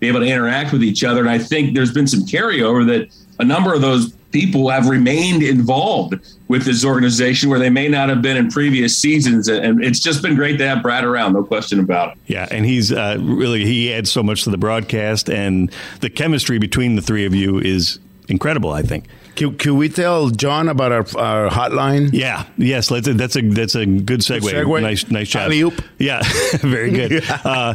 be 0.01 0.09
able 0.09 0.21
to 0.21 0.27
interact 0.27 0.73
with 0.73 0.83
each 0.83 1.05
other. 1.05 1.21
And 1.21 1.31
I 1.31 1.39
think 1.39 1.75
there's 1.75 1.93
been 1.93 2.07
some 2.07 2.21
carryover 2.21 2.87
that 2.87 3.09
a 3.39 3.45
number 3.45 3.75
of 3.75 3.81
those 3.81 4.13
people 4.31 4.69
have 4.69 4.89
remained 4.89 5.43
involved 5.43 6.15
with 6.49 6.65
this 6.65 6.85
organization 6.85 7.49
where 7.49 7.59
they 7.59 7.71
may 7.71 7.89
not 7.89 8.09
have 8.09 8.21
been 8.21 8.37
in 8.37 8.51
previous 8.51 8.99
seasons. 8.99 9.49
And 9.49 9.83
it's 9.83 10.01
just 10.01 10.23
been 10.23 10.35
great 10.35 10.59
to 10.59 10.69
have 10.69 10.83
Brad 10.83 11.05
around, 11.05 11.33
no 11.33 11.43
question 11.43 11.81
about 11.81 12.13
it. 12.13 12.19
Yeah, 12.27 12.47
and 12.51 12.67
he's 12.67 12.93
uh, 12.93 13.17
really 13.21 13.65
he 13.65 13.93
adds 13.93 14.11
so 14.11 14.23
much 14.23 14.45
to 14.45 14.51
the 14.51 14.59
broadcast, 14.59 15.31
and 15.31 15.73
the 16.01 16.11
chemistry 16.11 16.59
between 16.59 16.97
the 16.97 17.03
three 17.03 17.25
of 17.25 17.35
you 17.35 17.59
is 17.59 17.99
incredible. 18.29 18.73
I 18.73 18.83
think. 18.83 19.07
Can, 19.37 19.57
can 19.57 19.77
we 19.77 19.89
tell 19.89 20.31
John 20.31 20.69
about 20.69 20.91
our, 20.91 21.07
our 21.17 21.49
hotline? 21.49 22.11
Yeah. 22.13 22.45
Yes. 22.57 22.91
Let's, 22.91 23.07
that's 23.09 23.37
a 23.37 23.43
that's 23.43 23.77
a 23.77 23.87
good 23.87 24.21
segue. 24.21 24.41
segue. 24.41 24.83
Nice 24.83 25.09
nice 25.11 25.29
job. 25.29 25.43
Alley-oop. 25.43 25.81
Yeah. 25.99 26.23
Very 26.61 26.91
good. 26.91 27.25
Uh, 27.31 27.73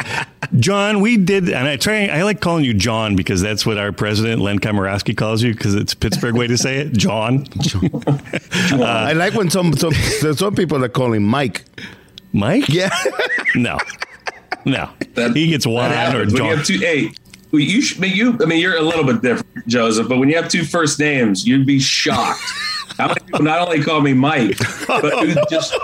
John, 0.59 0.99
we 0.99 1.17
did, 1.17 1.49
and 1.49 1.67
I 1.67 1.77
try. 1.77 2.07
I 2.07 2.23
like 2.23 2.41
calling 2.41 2.65
you 2.65 2.73
John 2.73 3.15
because 3.15 3.41
that's 3.41 3.65
what 3.65 3.77
our 3.77 3.91
president 3.91 4.41
Len 4.41 4.59
Komoroski 4.59 5.15
calls 5.15 5.41
you 5.41 5.53
because 5.53 5.73
it's 5.73 5.93
Pittsburgh 5.93 6.35
way 6.35 6.47
to 6.47 6.57
say 6.57 6.79
it. 6.79 6.93
John. 6.93 7.47
I 8.71 9.13
like 9.13 9.33
when 9.33 9.49
some, 9.49 9.73
some 9.73 9.93
there's 10.21 10.39
some 10.39 10.55
people 10.55 10.79
that 10.79 10.89
call 10.89 11.13
him 11.13 11.23
Mike. 11.23 11.63
Mike? 12.33 12.67
Yeah. 12.67 12.89
No. 13.55 13.77
No. 14.65 14.89
he 15.33 15.47
gets 15.47 15.65
Juan 15.65 15.91
or 15.91 15.95
happens. 15.95 16.33
when 16.33 16.39
John. 16.39 16.49
you 16.49 16.55
have 16.57 16.65
two, 16.65 16.79
hey, 16.79 17.05
well, 17.05 17.13
you 17.61 17.81
should, 17.81 17.99
but 17.99 18.09
you, 18.09 18.37
I 18.41 18.45
mean, 18.45 18.59
you're 18.59 18.77
a 18.77 18.81
little 18.81 19.03
bit 19.05 19.21
different, 19.21 19.67
Joseph. 19.67 20.07
But 20.09 20.17
when 20.17 20.29
you 20.29 20.35
have 20.37 20.47
two 20.49 20.63
first 20.63 20.99
names, 20.99 21.45
you'd 21.47 21.65
be 21.65 21.79
shocked. 21.79 22.41
How 22.97 23.07
many 23.07 23.19
people 23.21 23.41
not 23.43 23.59
only 23.59 23.83
call 23.83 24.01
me 24.01 24.13
Mike, 24.13 24.57
but 24.87 25.03
who 25.03 25.33
just, 25.49 25.75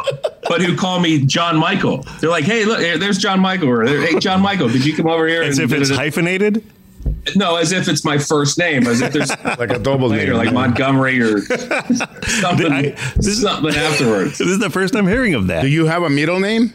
but 0.47 0.61
who 0.61 0.75
call 0.75 0.99
me 0.99 1.25
John 1.25 1.57
Michael? 1.57 2.03
They're 2.19 2.29
like, 2.29 2.43
hey, 2.43 2.65
look, 2.65 2.79
there's 2.99 3.17
John 3.17 3.39
Michael. 3.39 3.69
Or 3.69 3.83
hey, 3.85 4.19
John 4.19 4.41
Michael, 4.41 4.69
did 4.69 4.85
you 4.85 4.95
come 4.95 5.07
over 5.07 5.27
here? 5.27 5.41
As 5.41 5.57
and 5.57 5.71
if 5.71 5.79
it's 5.79 5.89
hyphenated. 5.89 6.63
No, 7.35 7.55
as 7.55 7.71
if 7.71 7.87
it's 7.87 8.03
my 8.05 8.17
first 8.17 8.57
name, 8.59 8.85
as 8.85 9.01
if 9.01 9.13
there's 9.13 9.29
like 9.57 9.71
a 9.71 9.79
double 9.79 10.09
later, 10.09 10.33
name. 10.33 10.37
like 10.45 10.53
Montgomery 10.53 11.19
or 11.21 11.41
something, 11.41 12.71
I- 12.71 12.93
something 13.21 13.73
afterwards. 13.75 14.37
This 14.37 14.47
is 14.47 14.59
the 14.59 14.69
first 14.69 14.95
I'm 14.95 15.07
hearing 15.07 15.33
of 15.33 15.47
that. 15.47 15.61
Do 15.61 15.67
you 15.67 15.85
have 15.87 16.03
a 16.03 16.09
middle 16.09 16.39
name? 16.39 16.73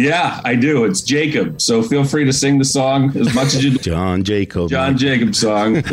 Yeah, 0.00 0.40
I 0.44 0.54
do. 0.54 0.84
It's 0.84 1.00
Jacob. 1.02 1.60
So 1.60 1.82
feel 1.82 2.04
free 2.04 2.24
to 2.24 2.32
sing 2.32 2.58
the 2.58 2.64
song 2.64 3.14
as 3.16 3.34
much 3.34 3.54
as 3.54 3.62
you. 3.64 3.76
John 3.78 4.24
Jacob. 4.24 4.68
John 4.70 4.96
Jacob 4.96 5.34
song. 5.34 5.82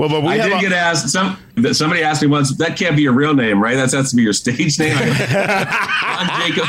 Well, 0.00 0.08
but 0.08 0.22
we 0.22 0.28
I 0.30 0.48
did 0.48 0.52
a- 0.56 0.60
get 0.60 0.72
asked. 0.72 1.10
Some 1.10 1.36
somebody 1.72 2.02
asked 2.02 2.22
me 2.22 2.28
once. 2.28 2.56
That 2.56 2.76
can't 2.76 2.96
be 2.96 3.02
your 3.02 3.12
real 3.12 3.34
name, 3.34 3.62
right? 3.62 3.76
That 3.76 3.92
has 3.92 4.10
to 4.10 4.16
be 4.16 4.22
your 4.22 4.32
stage 4.32 4.76
name. 4.80 4.96
John 4.96 6.28
Jacob. 6.40 6.64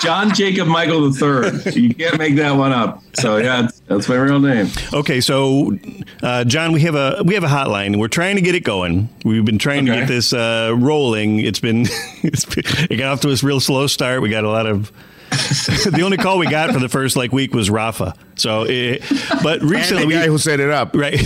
John 0.00 0.34
Jacob 0.34 0.68
Michael 0.68 1.04
III. 1.14 1.72
You 1.74 1.94
can't 1.94 2.16
make 2.16 2.36
that 2.36 2.52
one 2.52 2.72
up. 2.72 3.02
So 3.14 3.36
yeah, 3.36 3.68
that's- 3.90 4.06
that's 4.06 4.08
my 4.08 4.14
real 4.16 4.38
name. 4.40 4.68
Okay, 4.94 5.20
so 5.20 5.76
uh, 6.22 6.44
John, 6.44 6.72
we 6.72 6.80
have 6.82 6.94
a 6.94 7.22
we 7.24 7.34
have 7.34 7.44
a 7.44 7.48
hotline. 7.48 7.96
We're 7.98 8.08
trying 8.08 8.36
to 8.36 8.42
get 8.42 8.54
it 8.54 8.64
going. 8.64 9.08
We've 9.24 9.44
been 9.44 9.58
trying 9.58 9.84
to 9.86 9.92
get 9.92 10.08
this 10.08 10.32
uh, 10.32 10.74
rolling. 10.76 11.40
It's 11.40 11.60
been, 11.60 11.82
it's 12.22 12.44
been 12.44 12.64
it 12.88 12.96
got 12.96 13.12
off 13.12 13.20
to 13.22 13.30
a 13.30 13.36
real 13.42 13.60
slow 13.60 13.86
start. 13.88 14.22
We 14.22 14.30
got 14.30 14.44
a 14.44 14.50
lot 14.50 14.66
of 14.66 14.92
the 15.30 16.00
only 16.04 16.16
call 16.16 16.38
we 16.38 16.48
got 16.48 16.72
for 16.72 16.80
the 16.80 16.88
first 16.88 17.14
like 17.14 17.32
week 17.32 17.54
was 17.54 17.70
Rafa. 17.70 18.14
So, 18.34 18.64
it, 18.66 19.02
but 19.44 19.60
recently, 19.62 20.02
and 20.02 20.10
the 20.10 20.14
guy 20.16 20.22
we, 20.22 20.28
who 20.28 20.38
set 20.38 20.58
it 20.58 20.70
up, 20.70 20.96
right? 20.96 21.14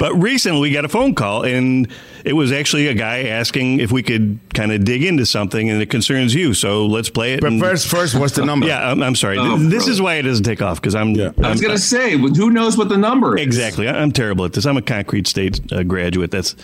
but 0.00 0.12
recently, 0.14 0.60
we 0.62 0.72
got 0.72 0.84
a 0.84 0.88
phone 0.88 1.14
call, 1.14 1.44
and 1.44 1.86
it 2.24 2.32
was 2.32 2.50
actually 2.50 2.88
a 2.88 2.94
guy 2.94 3.24
asking 3.24 3.78
if 3.78 3.92
we 3.92 4.02
could 4.02 4.40
kind 4.54 4.72
of 4.72 4.84
dig 4.84 5.04
into 5.04 5.24
something, 5.24 5.68
and 5.70 5.80
it 5.80 5.90
concerns 5.90 6.34
you. 6.34 6.52
So 6.52 6.86
let's 6.86 7.10
play 7.10 7.34
it. 7.34 7.42
But 7.42 7.52
and- 7.52 7.60
first, 7.60 7.86
first, 7.86 8.14
what's 8.16 8.34
the 8.34 8.44
number? 8.44 8.66
Yeah, 8.66 8.90
I'm, 8.90 9.02
I'm 9.02 9.14
sorry. 9.14 9.38
Oh, 9.38 9.56
this 9.56 9.84
bro. 9.84 9.92
is 9.92 10.02
why 10.02 10.14
it 10.14 10.22
doesn't 10.22 10.44
take 10.44 10.62
off 10.62 10.80
because 10.80 10.91
I'm. 10.94 11.08
I 11.20 11.28
was 11.28 11.36
I'm- 11.44 11.56
going 11.58 11.70
to 11.72 11.78
say, 11.78 12.16
who 12.16 12.50
knows 12.50 12.76
what 12.76 12.88
the 12.88 12.96
number 12.96 13.36
is? 13.36 13.42
Exactly. 13.42 13.88
I- 13.88 14.00
I'm 14.00 14.12
terrible 14.12 14.44
at 14.44 14.52
this. 14.52 14.64
I'm 14.66 14.76
a 14.76 14.82
concrete 14.82 15.26
state 15.26 15.60
uh, 15.72 15.82
graduate. 15.82 16.30
That's 16.30 16.54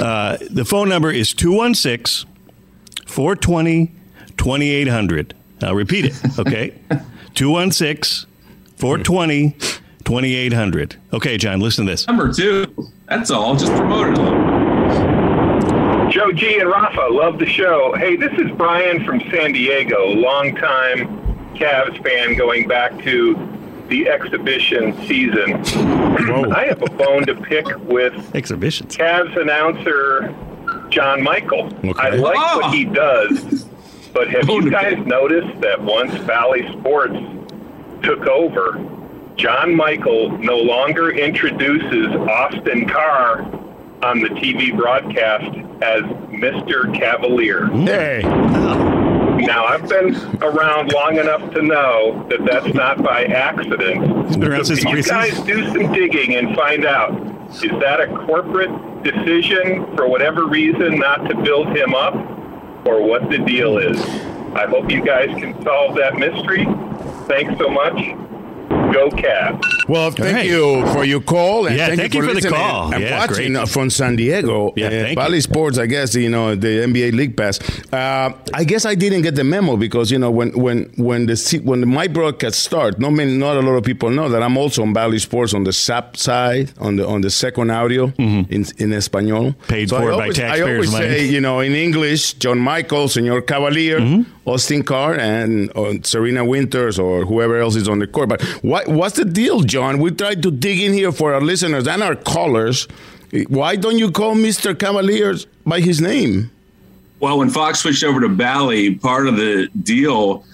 uh, 0.00 0.38
the 0.50 0.64
phone 0.64 0.88
number 0.88 1.10
is 1.10 1.32
216 1.34 2.28
420 3.06 3.92
2800. 4.36 5.34
I'll 5.62 5.74
repeat 5.74 6.04
it. 6.06 6.38
Okay. 6.38 6.74
216 7.34 8.28
420 8.76 9.50
2800. 10.04 10.96
Okay, 11.14 11.36
John, 11.36 11.60
listen 11.60 11.84
to 11.86 11.92
this. 11.92 12.06
Number 12.06 12.32
two. 12.32 12.66
That's 13.08 13.30
all. 13.30 13.56
Just 13.56 13.72
promote 13.72 14.08
it 14.08 14.18
a 14.18 14.22
little. 14.22 16.10
Joe 16.10 16.30
G 16.32 16.58
and 16.60 16.68
Rafa, 16.70 17.08
love 17.10 17.38
the 17.38 17.46
show. 17.46 17.94
Hey, 17.98 18.16
this 18.16 18.32
is 18.38 18.50
Brian 18.56 19.04
from 19.04 19.20
San 19.30 19.52
Diego, 19.52 20.06
longtime 20.14 21.08
Cavs 21.56 22.00
fan 22.02 22.36
going 22.36 22.68
back 22.68 22.96
to 23.02 23.34
the 23.88 24.08
exhibition 24.08 24.94
season. 25.06 25.54
I 26.52 26.66
have 26.66 26.82
a 26.82 26.86
bone 26.90 27.24
to 27.26 27.34
pick 27.34 27.66
with 27.80 28.34
Exhibitions. 28.34 28.96
Cavs 28.96 29.40
announcer 29.40 30.34
John 30.90 31.22
Michael. 31.22 31.70
I 31.98 32.10
like 32.10 32.36
Oh. 32.38 32.58
what 32.60 32.74
he 32.74 32.84
does, 32.84 33.64
but 34.12 34.28
have 34.28 34.48
you 34.48 34.70
guys 34.70 34.98
noticed 35.06 35.60
that 35.60 35.80
once 35.80 36.16
Bally 36.20 36.66
Sports 36.78 37.16
took 38.02 38.26
over, 38.26 38.80
John 39.36 39.74
Michael 39.74 40.30
no 40.38 40.56
longer 40.56 41.10
introduces 41.10 42.06
Austin 42.28 42.88
Carr 42.88 43.42
on 44.02 44.20
the 44.20 44.28
TV 44.30 44.74
broadcast 44.76 45.44
as 45.82 46.02
Mr. 46.30 46.92
Cavalier. 46.98 47.66
Hey. 47.68 48.22
Oh. 48.24 48.85
Now, 49.46 49.64
I've 49.64 49.88
been 49.88 50.14
around 50.42 50.92
long 50.92 51.18
enough 51.18 51.52
to 51.54 51.62
know 51.62 52.26
that 52.28 52.44
that's 52.44 52.74
not 52.74 53.02
by 53.02 53.24
accident. 53.24 54.26
He's 54.26 54.36
been 54.36 54.52
around 54.52 54.64
So 54.64 54.74
since 54.74 54.84
you 54.84 55.02
guys 55.02 55.38
do 55.40 55.64
some 55.72 55.92
digging 55.92 56.34
and 56.34 56.56
find 56.56 56.84
out 56.84 57.12
is 57.54 57.70
that 57.80 58.00
a 58.00 58.08
corporate 58.26 58.70
decision 59.04 59.86
for 59.96 60.08
whatever 60.08 60.46
reason 60.46 60.98
not 60.98 61.28
to 61.28 61.36
build 61.36 61.68
him 61.76 61.94
up 61.94 62.14
or 62.84 63.02
what 63.06 63.30
the 63.30 63.38
deal 63.38 63.78
is? 63.78 64.00
I 64.56 64.66
hope 64.66 64.90
you 64.90 65.04
guys 65.04 65.28
can 65.38 65.62
solve 65.62 65.96
that 65.96 66.16
mystery. 66.16 66.64
Thanks 67.28 67.56
so 67.58 67.68
much. 67.68 67.94
Go 68.92 69.10
Cavs. 69.10 69.75
Well, 69.88 70.10
thank 70.10 70.34
right. 70.34 70.46
you 70.46 70.84
for 70.92 71.04
your 71.04 71.20
call, 71.20 71.66
and 71.66 71.76
Yeah, 71.76 71.86
thank, 71.88 72.00
thank 72.00 72.14
you 72.14 72.22
you 72.22 72.28
for, 72.28 72.34
for 72.34 72.40
the 72.40 72.48
call. 72.48 72.92
and 72.92 73.02
Yeah, 73.02 73.18
watching 73.18 73.52
great. 73.52 73.62
uh, 73.62 73.66
from 73.66 73.90
San 73.90 74.16
Diego. 74.16 74.72
Yeah, 74.76 74.86
uh, 74.86 74.90
thank 74.90 75.16
Bally 75.16 75.36
you. 75.36 75.40
Sports, 75.42 75.78
I 75.78 75.86
guess 75.86 76.14
you 76.14 76.28
know 76.28 76.54
the 76.56 76.68
NBA 76.88 77.12
League 77.12 77.36
Pass. 77.36 77.60
Uh, 77.92 78.32
I 78.52 78.64
guess 78.64 78.84
I 78.84 78.94
didn't 78.96 79.22
get 79.22 79.34
the 79.36 79.44
memo 79.44 79.76
because 79.76 80.10
you 80.10 80.18
know 80.18 80.30
when 80.30 80.50
when 80.58 80.90
when 80.96 81.26
the 81.26 81.60
when 81.64 81.86
my 81.88 82.08
broadcast 82.08 82.60
start, 82.64 82.98
not 82.98 83.10
many, 83.12 83.36
not 83.36 83.56
a 83.56 83.60
lot 83.60 83.74
of 83.76 83.84
people 83.84 84.10
know 84.10 84.28
that 84.28 84.42
I'm 84.42 84.56
also 84.56 84.82
on 84.82 84.92
Bally 84.92 85.18
Sports 85.18 85.54
on 85.54 85.64
the 85.64 85.72
SAP 85.72 86.16
side 86.16 86.72
on 86.78 86.96
the 86.96 87.06
on 87.06 87.20
the 87.20 87.30
second 87.30 87.70
audio 87.70 88.12
in 88.18 88.64
in 88.78 88.92
Espanol. 88.92 89.52
Mm-hmm. 89.52 89.66
Paid 89.68 89.88
so 89.90 89.98
for 89.98 90.06
by 90.10 90.12
always, 90.12 90.38
I 90.38 90.42
taxpayers' 90.48 90.70
always 90.74 90.92
money. 90.92 91.06
say 91.08 91.26
you 91.26 91.40
know 91.40 91.60
in 91.60 91.72
English, 91.74 92.34
John 92.34 92.58
Michael, 92.58 93.08
Senor 93.08 93.42
Cavalier, 93.42 94.00
Mm-hmm. 94.00 94.32
Austin 94.48 94.84
Carr, 94.84 95.14
and 95.18 95.76
uh, 95.76 95.94
Serena 96.04 96.44
Winters 96.44 97.00
or 97.00 97.24
whoever 97.26 97.58
else 97.58 97.74
is 97.74 97.88
on 97.88 97.98
the 97.98 98.06
court. 98.06 98.28
But 98.28 98.42
what, 98.62 98.86
what's 98.86 99.16
the 99.16 99.24
deal, 99.24 99.62
John? 99.62 99.75
We 99.76 100.10
tried 100.10 100.42
to 100.42 100.50
dig 100.50 100.80
in 100.80 100.92
here 100.92 101.12
for 101.12 101.34
our 101.34 101.40
listeners 101.40 101.86
and 101.86 102.02
our 102.02 102.14
callers. 102.16 102.88
Why 103.48 103.76
don't 103.76 103.98
you 103.98 104.10
call 104.10 104.34
Mr. 104.34 104.78
Cavalier 104.78 105.34
by 105.66 105.80
his 105.80 106.00
name? 106.00 106.50
Well, 107.20 107.38
when 107.38 107.50
Fox 107.50 107.80
switched 107.80 108.04
over 108.04 108.20
to 108.20 108.28
Bally, 108.28 108.94
part 108.94 109.26
of 109.26 109.36
the 109.36 109.68
deal 109.82 110.44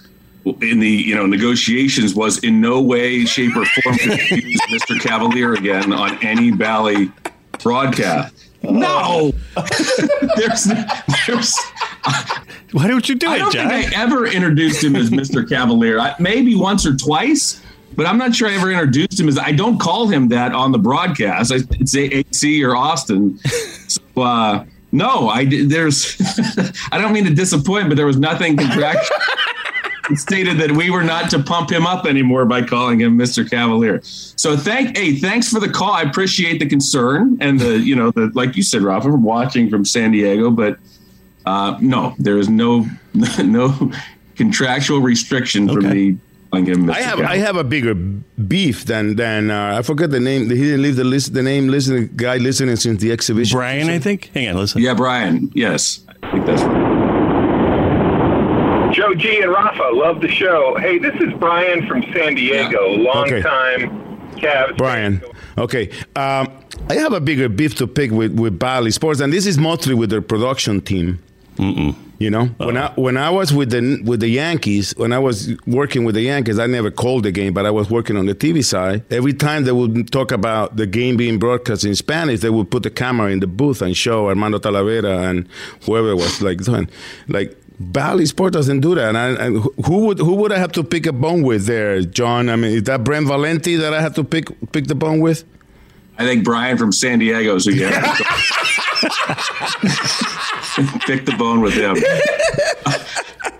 in 0.44 0.80
the 0.80 0.88
you 0.90 1.14
know 1.14 1.26
negotiations 1.26 2.14
was 2.14 2.38
in 2.38 2.60
no 2.60 2.80
way, 2.80 3.24
shape, 3.24 3.54
or 3.56 3.64
form 3.64 3.96
to 3.96 4.36
use 4.36 4.60
Mr. 4.70 5.00
Cavalier 5.00 5.54
again 5.54 5.92
on 5.92 6.18
any 6.24 6.50
Bally 6.50 7.10
broadcast. 7.62 8.34
No, 8.62 9.32
there's 10.36 10.64
there's. 11.26 11.56
Why 12.72 12.86
don't 12.86 13.08
you 13.08 13.14
do 13.16 13.26
it? 13.26 13.30
I 13.30 13.36
it, 13.36 13.38
don't 13.38 13.52
John? 13.52 13.68
think 13.68 13.96
I 13.96 14.02
ever 14.02 14.26
introduced 14.26 14.82
him 14.82 14.96
as 14.96 15.10
Mr. 15.10 15.48
Cavalier. 15.48 15.98
I, 15.98 16.14
maybe 16.18 16.54
once 16.54 16.86
or 16.86 16.96
twice, 16.96 17.60
but 17.96 18.06
I'm 18.06 18.18
not 18.18 18.34
sure 18.34 18.48
I 18.48 18.54
ever 18.54 18.70
introduced 18.70 19.18
him 19.18 19.28
as. 19.28 19.38
I 19.38 19.52
don't 19.52 19.78
call 19.78 20.08
him 20.08 20.28
that 20.28 20.52
on 20.52 20.72
the 20.72 20.78
broadcast. 20.78 21.52
I 21.52 21.58
say 21.84 22.04
AC 22.04 22.64
or 22.64 22.76
Austin. 22.76 23.38
So, 23.88 24.00
uh, 24.16 24.64
no, 24.92 25.28
I 25.28 25.44
there's. 25.44 26.16
I 26.92 26.98
don't 26.98 27.12
mean 27.12 27.24
to 27.24 27.34
disappoint, 27.34 27.88
but 27.88 27.96
there 27.96 28.06
was 28.06 28.18
nothing 28.18 28.56
contractual. 28.56 29.18
Stated 30.14 30.58
that 30.58 30.72
we 30.72 30.90
were 30.90 31.04
not 31.04 31.30
to 31.30 31.42
pump 31.42 31.70
him 31.70 31.86
up 31.86 32.06
anymore 32.06 32.44
by 32.44 32.60
calling 32.60 33.00
him 33.00 33.16
Mr. 33.16 33.48
Cavalier. 33.48 34.00
So 34.02 34.56
thank 34.56 34.96
hey, 34.96 35.16
thanks 35.16 35.48
for 35.48 35.60
the 35.60 35.70
call. 35.70 35.92
I 35.92 36.02
appreciate 36.02 36.58
the 36.58 36.66
concern 36.66 37.38
and 37.40 37.58
the 37.58 37.78
you 37.78 37.94
know 37.94 38.10
the 38.10 38.30
like 38.34 38.56
you 38.56 38.62
said, 38.62 38.82
Rafa, 38.82 39.10
from 39.10 39.22
watching 39.22 39.70
from 39.70 39.84
San 39.84 40.10
Diego, 40.10 40.50
but 40.50 40.78
uh, 41.46 41.78
no, 41.80 42.14
there 42.18 42.36
is 42.36 42.48
no 42.48 42.86
no 43.38 43.92
contractual 44.36 45.00
restriction 45.00 45.68
from 45.68 45.88
me 45.88 46.18
calling 46.18 46.18
him 46.18 46.18
Mr. 46.18 46.31
I 46.52 46.58
have 46.58 46.66
Cavalier. 46.66 47.26
I 47.26 47.36
have 47.38 47.56
a 47.56 47.64
bigger 47.64 47.94
beef 47.94 48.84
than 48.84 49.16
than 49.16 49.50
uh, 49.50 49.76
I 49.78 49.82
forget 49.82 50.10
the 50.10 50.20
name. 50.20 50.50
He 50.50 50.56
didn't 50.56 50.82
leave 50.82 50.96
the 50.96 51.04
list. 51.04 51.32
The 51.32 51.42
name 51.42 51.68
listening 51.68 52.10
guy 52.14 52.36
listening 52.36 52.76
since 52.76 53.00
the 53.00 53.10
exhibition. 53.10 53.56
Brian, 53.56 53.88
I 53.88 53.98
think. 53.98 54.30
Hang 54.34 54.48
on, 54.50 54.56
listen. 54.56 54.82
Yeah, 54.82 54.94
Brian. 54.94 55.50
Yes, 55.54 56.00
I 56.22 56.30
think 56.32 56.44
that's 56.46 56.62
right. 56.62 56.92
Joe 58.92 59.14
G 59.14 59.40
and 59.40 59.50
Rafa, 59.50 59.88
love 59.94 60.20
the 60.20 60.28
show. 60.28 60.76
Hey, 60.78 60.98
this 60.98 61.14
is 61.22 61.32
Brian 61.38 61.86
from 61.86 62.02
San 62.12 62.34
Diego, 62.34 62.78
Okay. 62.78 63.02
longtime 63.02 63.90
Cavs. 64.36 64.76
Brian. 64.76 65.22
Okay. 65.56 65.88
Um, 66.14 66.48
I 66.90 66.94
have 66.96 67.14
a 67.14 67.20
bigger 67.20 67.48
beef 67.48 67.74
to 67.76 67.86
pick 67.86 68.10
with, 68.10 68.38
with 68.38 68.58
Bally 68.58 68.90
Sports, 68.90 69.20
and 69.20 69.32
this 69.32 69.46
is 69.46 69.56
mostly 69.56 69.94
with 69.94 70.10
their 70.10 70.20
production 70.20 70.82
team. 70.82 71.18
Mm-mm. 71.56 71.94
You 72.22 72.30
know, 72.30 72.42
uh-huh. 72.42 72.66
when 72.66 72.76
I 72.76 72.92
when 72.94 73.16
I 73.16 73.30
was 73.30 73.52
with 73.52 73.70
the 73.70 74.00
with 74.04 74.20
the 74.20 74.28
Yankees, 74.28 74.94
when 74.96 75.12
I 75.12 75.18
was 75.18 75.56
working 75.66 76.04
with 76.04 76.14
the 76.14 76.20
Yankees, 76.20 76.56
I 76.56 76.68
never 76.68 76.88
called 76.88 77.24
the 77.24 77.32
game, 77.32 77.52
but 77.52 77.66
I 77.66 77.70
was 77.72 77.90
working 77.90 78.16
on 78.16 78.26
the 78.26 78.34
TV 78.34 78.64
side. 78.64 79.02
Every 79.10 79.32
time 79.32 79.64
they 79.64 79.72
would 79.72 80.12
talk 80.12 80.30
about 80.30 80.76
the 80.76 80.86
game 80.86 81.16
being 81.16 81.40
broadcast 81.40 81.84
in 81.84 81.96
Spanish, 81.96 82.38
they 82.38 82.50
would 82.50 82.70
put 82.70 82.84
the 82.84 82.90
camera 82.90 83.32
in 83.32 83.40
the 83.40 83.48
booth 83.48 83.82
and 83.82 83.96
show 83.96 84.28
Armando 84.28 84.60
Talavera 84.60 85.28
and 85.28 85.48
whoever 85.84 86.14
was 86.14 86.40
like 86.40 86.58
doing, 86.58 86.88
like. 87.26 87.58
Bally 87.80 88.26
Sport 88.26 88.52
doesn't 88.52 88.78
do 88.78 88.94
that. 88.94 89.08
And, 89.08 89.18
I, 89.18 89.46
and 89.46 89.56
who 89.86 90.06
would 90.06 90.18
who 90.18 90.36
would 90.36 90.52
I 90.52 90.58
have 90.58 90.70
to 90.72 90.84
pick 90.84 91.04
a 91.06 91.12
bone 91.12 91.42
with 91.42 91.66
there, 91.66 92.00
John? 92.02 92.48
I 92.48 92.54
mean, 92.54 92.76
is 92.76 92.82
that 92.84 93.02
Brent 93.02 93.26
Valenti 93.26 93.74
that 93.74 93.92
I 93.92 94.00
have 94.00 94.14
to 94.16 94.22
pick 94.22 94.46
pick 94.70 94.86
the 94.86 94.94
bone 94.94 95.18
with? 95.18 95.42
I 96.16 96.24
think 96.24 96.44
Brian 96.44 96.78
from 96.78 96.92
San 96.92 97.18
Diego. 97.18 97.58
So 97.58 97.70
yeah, 97.70 98.16
pick 101.06 101.24
the 101.26 101.34
bone 101.38 101.60
with 101.60 101.74
him. 101.74 101.96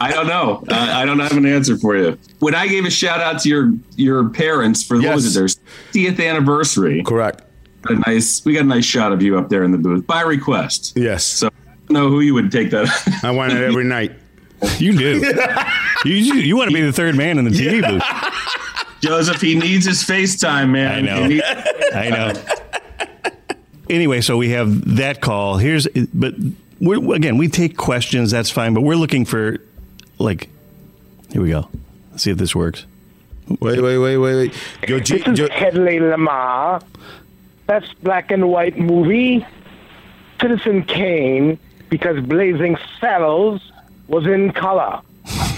I 0.00 0.10
don't 0.10 0.26
know. 0.26 0.64
Uh, 0.68 0.74
I 0.74 1.04
don't 1.04 1.18
have 1.20 1.36
an 1.36 1.46
answer 1.46 1.76
for 1.76 1.96
you. 1.96 2.18
When 2.40 2.54
I 2.54 2.66
gave 2.66 2.84
a 2.84 2.90
shout 2.90 3.20
out 3.20 3.40
to 3.42 3.48
your 3.48 3.72
your 3.96 4.28
parents 4.30 4.82
for 4.82 5.00
what 5.00 5.14
was 5.14 5.36
it 5.36 5.38
their 5.38 5.46
60th 5.46 6.24
anniversary? 6.28 7.02
Correct. 7.04 7.42
A 7.88 7.94
nice. 7.94 8.44
We 8.44 8.54
got 8.54 8.64
a 8.64 8.68
nice 8.68 8.84
shot 8.84 9.12
of 9.12 9.22
you 9.22 9.38
up 9.38 9.48
there 9.48 9.64
in 9.64 9.70
the 9.72 9.78
booth 9.78 10.06
by 10.06 10.22
request. 10.22 10.92
Yes. 10.96 11.24
So 11.26 11.48
I 11.48 11.50
don't 11.86 11.90
know 11.90 12.08
who 12.10 12.20
you 12.20 12.34
would 12.34 12.50
take 12.52 12.70
that. 12.70 12.88
I 13.22 13.30
want 13.30 13.52
it 13.52 13.62
every 13.62 13.84
night. 13.84 14.12
You 14.78 14.96
do. 14.96 15.20
you, 16.04 16.14
you 16.14 16.34
you 16.34 16.56
want 16.56 16.70
to 16.70 16.74
be 16.74 16.80
the 16.82 16.92
third 16.92 17.16
man 17.16 17.38
in 17.38 17.44
the 17.44 17.50
TV 17.50 17.86
booth. 17.86 18.02
Joseph, 19.00 19.40
he 19.40 19.56
needs 19.56 19.84
his 19.84 20.04
FaceTime, 20.04 20.70
man. 20.70 20.92
I 20.92 21.00
know. 21.00 21.26
Needs- 21.26 21.44
I 21.92 22.08
know. 22.10 22.32
Anyway, 23.92 24.22
so 24.22 24.38
we 24.38 24.48
have 24.50 24.96
that 24.96 25.20
call. 25.20 25.58
Here's, 25.58 25.86
but 26.14 26.34
we're, 26.80 27.14
again, 27.14 27.36
we 27.36 27.46
take 27.48 27.76
questions. 27.76 28.30
That's 28.30 28.50
fine, 28.50 28.72
but 28.72 28.80
we're 28.80 28.96
looking 28.96 29.26
for, 29.26 29.58
like, 30.18 30.48
here 31.30 31.42
we 31.42 31.50
go. 31.50 31.68
Let's 32.10 32.22
see 32.22 32.30
if 32.30 32.38
this 32.38 32.54
works. 32.54 32.86
Wait, 33.60 33.82
wait, 33.82 33.98
wait, 33.98 34.16
wait, 34.16 34.34
wait. 34.34 34.54
Yo, 34.88 34.98
G, 34.98 35.18
This 35.18 35.40
is 35.40 35.48
Hedley 35.50 35.98
Lamarr. 35.98 36.82
Best 37.66 38.02
black 38.02 38.30
and 38.30 38.48
white 38.48 38.78
movie. 38.78 39.46
Citizen 40.40 40.84
Kane, 40.84 41.58
because 41.90 42.18
Blazing 42.24 42.78
Saddles 42.98 43.72
was 44.08 44.26
in 44.26 44.52
color. 44.52 45.02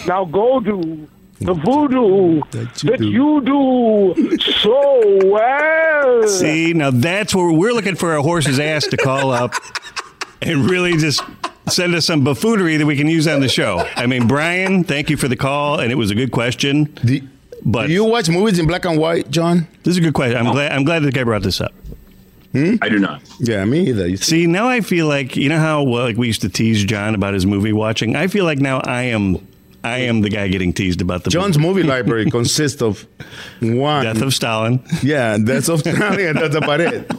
Now 0.09 0.25
go 0.25 0.59
do 0.59 1.09
the 1.40 1.55
voodoo 1.55 2.40
that 2.53 3.01
you, 3.01 3.40
do 3.40 4.38
so 4.38 5.27
well. 5.27 6.29
See, 6.29 6.73
now 6.73 6.90
that's 6.90 7.35
where 7.35 7.51
we're 7.53 7.73
looking 7.73 7.97
for 7.97 8.14
a 8.16 8.23
horse's 8.23 8.59
ass 8.61 8.87
to 8.88 8.97
call 8.97 9.31
up 9.31 9.55
and 10.40 10.70
really 10.70 10.97
just 10.97 11.23
send 11.68 11.94
us 11.94 12.07
some 12.07 12.23
buffoonery 12.25 12.77
that 12.77 12.87
we 12.87 12.97
can 12.97 13.09
use 13.09 13.27
on 13.27 13.40
the 13.40 13.49
show. 13.49 13.87
I 13.97 14.07
mean, 14.07 14.27
Brian, 14.29 14.85
thank 14.85 15.11
you 15.11 15.16
for 15.16 15.29
the 15.29 15.37
call, 15.37 15.81
and 15.81 15.90
it 15.90 15.97
was 15.97 16.11
a 16.11 16.14
good 16.14 16.31
question. 16.31 16.92
but 17.64 17.87
Do 17.88 17.92
you 17.92 18.05
watch 18.05 18.29
movies 18.29 18.59
in 18.59 18.66
black 18.66 18.85
and 18.85 18.99
white, 18.99 19.31
John? 19.31 19.66
this 19.83 19.92
is 19.92 19.99
a 19.99 20.01
good 20.03 20.14
question. 20.14 20.37
I'm 20.37 20.53
glad. 20.53 20.73
I'm 20.73 20.85
glad 20.85 21.03
the 21.03 21.12
guy 21.12 21.25
brought 21.25 21.42
this 21.42 21.61
up. 21.61 21.73
Hmm? 22.53 22.77
I 22.81 22.88
do 22.88 23.01
not. 23.01 23.20
Yeah, 23.40 23.64
me 23.64 23.88
either. 23.88 24.07
You 24.07 24.16
See, 24.16 24.47
now 24.47 24.68
I 24.68 24.81
feel 24.81 25.09
like 25.09 25.35
you 25.37 25.49
know 25.49 25.59
how 25.59 25.83
well, 25.83 26.05
like 26.05 26.16
we 26.16 26.29
used 26.29 26.42
to 26.42 26.49
tease 26.49 26.85
John 26.85 27.14
about 27.16 27.35
his 27.35 27.44
movie 27.44 27.73
watching. 27.73 28.14
I 28.14 28.29
feel 28.29 28.44
like 28.44 28.59
now 28.61 28.79
I 28.81 29.03
am, 29.05 29.44
I 29.85 29.99
am 29.99 30.23
the 30.23 30.31
guy 30.31 30.49
getting 30.49 30.73
teased 30.73 31.01
about 31.03 31.25
the 31.25 31.31
John's 31.31 31.59
movie 31.59 31.83
library 31.94 32.31
consists 32.31 32.81
of 32.83 33.07
one 33.61 34.05
Death 34.05 34.23
of 34.23 34.33
Stalin. 34.35 34.83
Yeah, 35.03 35.37
Death 35.38 35.68
of 35.68 35.81
Stalin. 35.81 36.35
That's 36.35 36.55
about 36.57 36.81
it. 36.81 37.11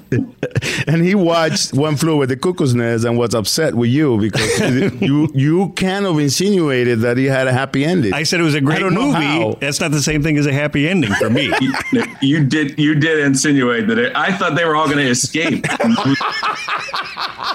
And 0.88 1.04
he 1.04 1.14
watched 1.16 1.74
One 1.74 1.96
Flew 1.96 2.18
with 2.18 2.30
the 2.30 2.38
Cuckoo's 2.38 2.74
Nest 2.74 3.06
and 3.06 3.18
was 3.18 3.36
upset 3.36 3.76
with 3.76 3.90
you 3.92 4.18
because 4.20 4.60
you 5.02 5.30
you 5.34 5.74
kind 5.76 6.06
of 6.06 6.18
insinuated 6.20 7.02
that 7.02 7.18
he 7.18 7.26
had 7.26 7.48
a 7.48 7.54
happy 7.54 7.86
ending. 7.86 8.14
I 8.14 8.24
said 8.24 8.40
it 8.40 8.44
was 8.44 8.56
a 8.56 8.62
great 8.62 8.78
I 8.78 8.80
don't 8.82 8.94
know 8.94 9.12
movie. 9.12 9.26
how. 9.26 9.58
That's 9.62 9.80
not 9.80 9.92
the 9.92 10.02
same 10.02 10.24
thing 10.24 10.38
as 10.38 10.46
a 10.48 10.54
happy 10.54 10.88
ending 10.88 11.14
for 11.14 11.30
me. 11.30 11.54
you, 11.62 11.74
you 12.22 12.44
did 12.46 12.80
you 12.80 12.96
did 12.96 13.20
insinuate 13.20 13.88
that 13.88 13.98
it, 14.00 14.16
I 14.16 14.36
thought 14.36 14.56
they 14.56 14.66
were 14.66 14.76
all 14.76 14.86
going 14.86 14.98
to 14.98 15.10
escape, 15.10 15.66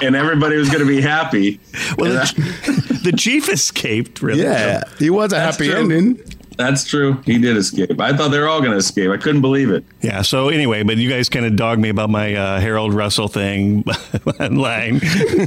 and 0.02 0.14
everybody 0.16 0.56
was 0.56 0.68
going 0.68 0.80
to 0.80 0.88
be 0.88 1.00
happy. 1.00 1.58
Well, 1.98 2.16
And 2.16 2.89
the, 3.02 3.10
the 3.10 3.16
chief 3.16 3.48
escaped. 3.48 4.22
Really? 4.22 4.42
Yeah, 4.42 4.82
he 4.98 5.10
was 5.10 5.32
a 5.32 5.36
That's 5.36 5.56
happy 5.56 5.70
true. 5.70 5.78
ending. 5.78 6.20
That's 6.56 6.84
true. 6.84 7.14
He 7.24 7.38
did 7.38 7.56
escape. 7.56 7.98
I 7.98 8.14
thought 8.14 8.32
they 8.32 8.38
were 8.38 8.48
all 8.48 8.60
going 8.60 8.72
to 8.72 8.76
escape. 8.76 9.10
I 9.10 9.16
couldn't 9.16 9.40
believe 9.40 9.70
it. 9.70 9.82
Yeah. 10.02 10.20
So 10.20 10.50
anyway, 10.50 10.82
but 10.82 10.98
you 10.98 11.08
guys 11.08 11.30
kind 11.30 11.46
of 11.46 11.56
dogged 11.56 11.80
me 11.80 11.88
about 11.88 12.10
my 12.10 12.34
uh, 12.34 12.60
Harold 12.60 12.92
Russell 12.92 13.28
thing 13.28 13.82
online. 14.40 14.98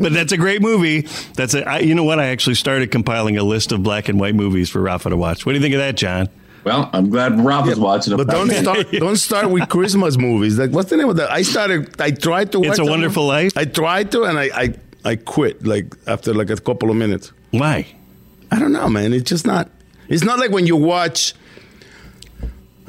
but 0.00 0.12
that's 0.14 0.32
a 0.32 0.38
great 0.38 0.62
movie. 0.62 1.02
That's 1.34 1.52
a. 1.52 1.68
I, 1.68 1.78
you 1.80 1.94
know 1.94 2.04
what? 2.04 2.18
I 2.18 2.28
actually 2.28 2.54
started 2.54 2.90
compiling 2.90 3.36
a 3.36 3.42
list 3.42 3.70
of 3.70 3.82
black 3.82 4.08
and 4.08 4.18
white 4.18 4.34
movies 4.34 4.70
for 4.70 4.80
Rafa 4.80 5.10
to 5.10 5.16
watch. 5.16 5.44
What 5.44 5.52
do 5.52 5.58
you 5.58 5.62
think 5.62 5.74
of 5.74 5.80
that, 5.80 5.96
John? 5.96 6.30
Well, 6.64 6.88
I'm 6.92 7.10
glad 7.10 7.38
Rob 7.40 7.66
was 7.66 7.78
watching. 7.78 8.16
But 8.16 8.28
don't 8.28 8.50
start 8.50 8.90
don't 8.92 9.16
start 9.16 9.50
with 9.50 9.68
Christmas 9.68 10.16
movies. 10.16 10.58
Like 10.58 10.70
what's 10.70 10.88
the 10.90 10.96
name 10.96 11.08
of 11.08 11.16
that? 11.16 11.30
I 11.30 11.42
started 11.42 12.00
I 12.00 12.10
tried 12.10 12.52
to 12.52 12.60
watch 12.60 12.68
It's 12.68 12.78
a 12.78 12.82
them. 12.82 12.90
Wonderful 12.90 13.26
Life. 13.26 13.52
I 13.56 13.64
tried 13.64 14.10
to 14.12 14.24
and 14.24 14.38
I, 14.38 14.50
I 14.54 14.74
I 15.04 15.16
quit 15.16 15.64
like 15.66 15.94
after 16.06 16.32
like 16.34 16.50
a 16.50 16.56
couple 16.56 16.90
of 16.90 16.96
minutes. 16.96 17.32
Why? 17.52 17.86
I 18.50 18.58
don't 18.58 18.72
know, 18.72 18.88
man. 18.88 19.12
It's 19.12 19.28
just 19.28 19.46
not 19.46 19.70
it's 20.08 20.24
not 20.24 20.38
like 20.38 20.50
when 20.50 20.66
you 20.66 20.76
watch 20.76 21.34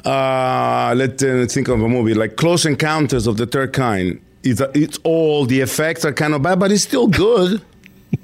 uh 0.04 0.94
let's 0.96 1.22
uh, 1.22 1.46
think 1.48 1.68
of 1.68 1.80
a 1.80 1.88
movie 1.88 2.14
like 2.14 2.36
Close 2.36 2.66
Encounters 2.66 3.26
of 3.26 3.36
the 3.36 3.46
Third 3.46 3.72
Kind. 3.72 4.20
It's, 4.42 4.60
it's 4.74 4.98
all 5.04 5.46
the 5.46 5.60
effects 5.60 6.04
are 6.04 6.12
kind 6.12 6.34
of 6.34 6.42
bad, 6.42 6.58
but 6.58 6.72
it's 6.72 6.82
still 6.84 7.08
good. 7.08 7.60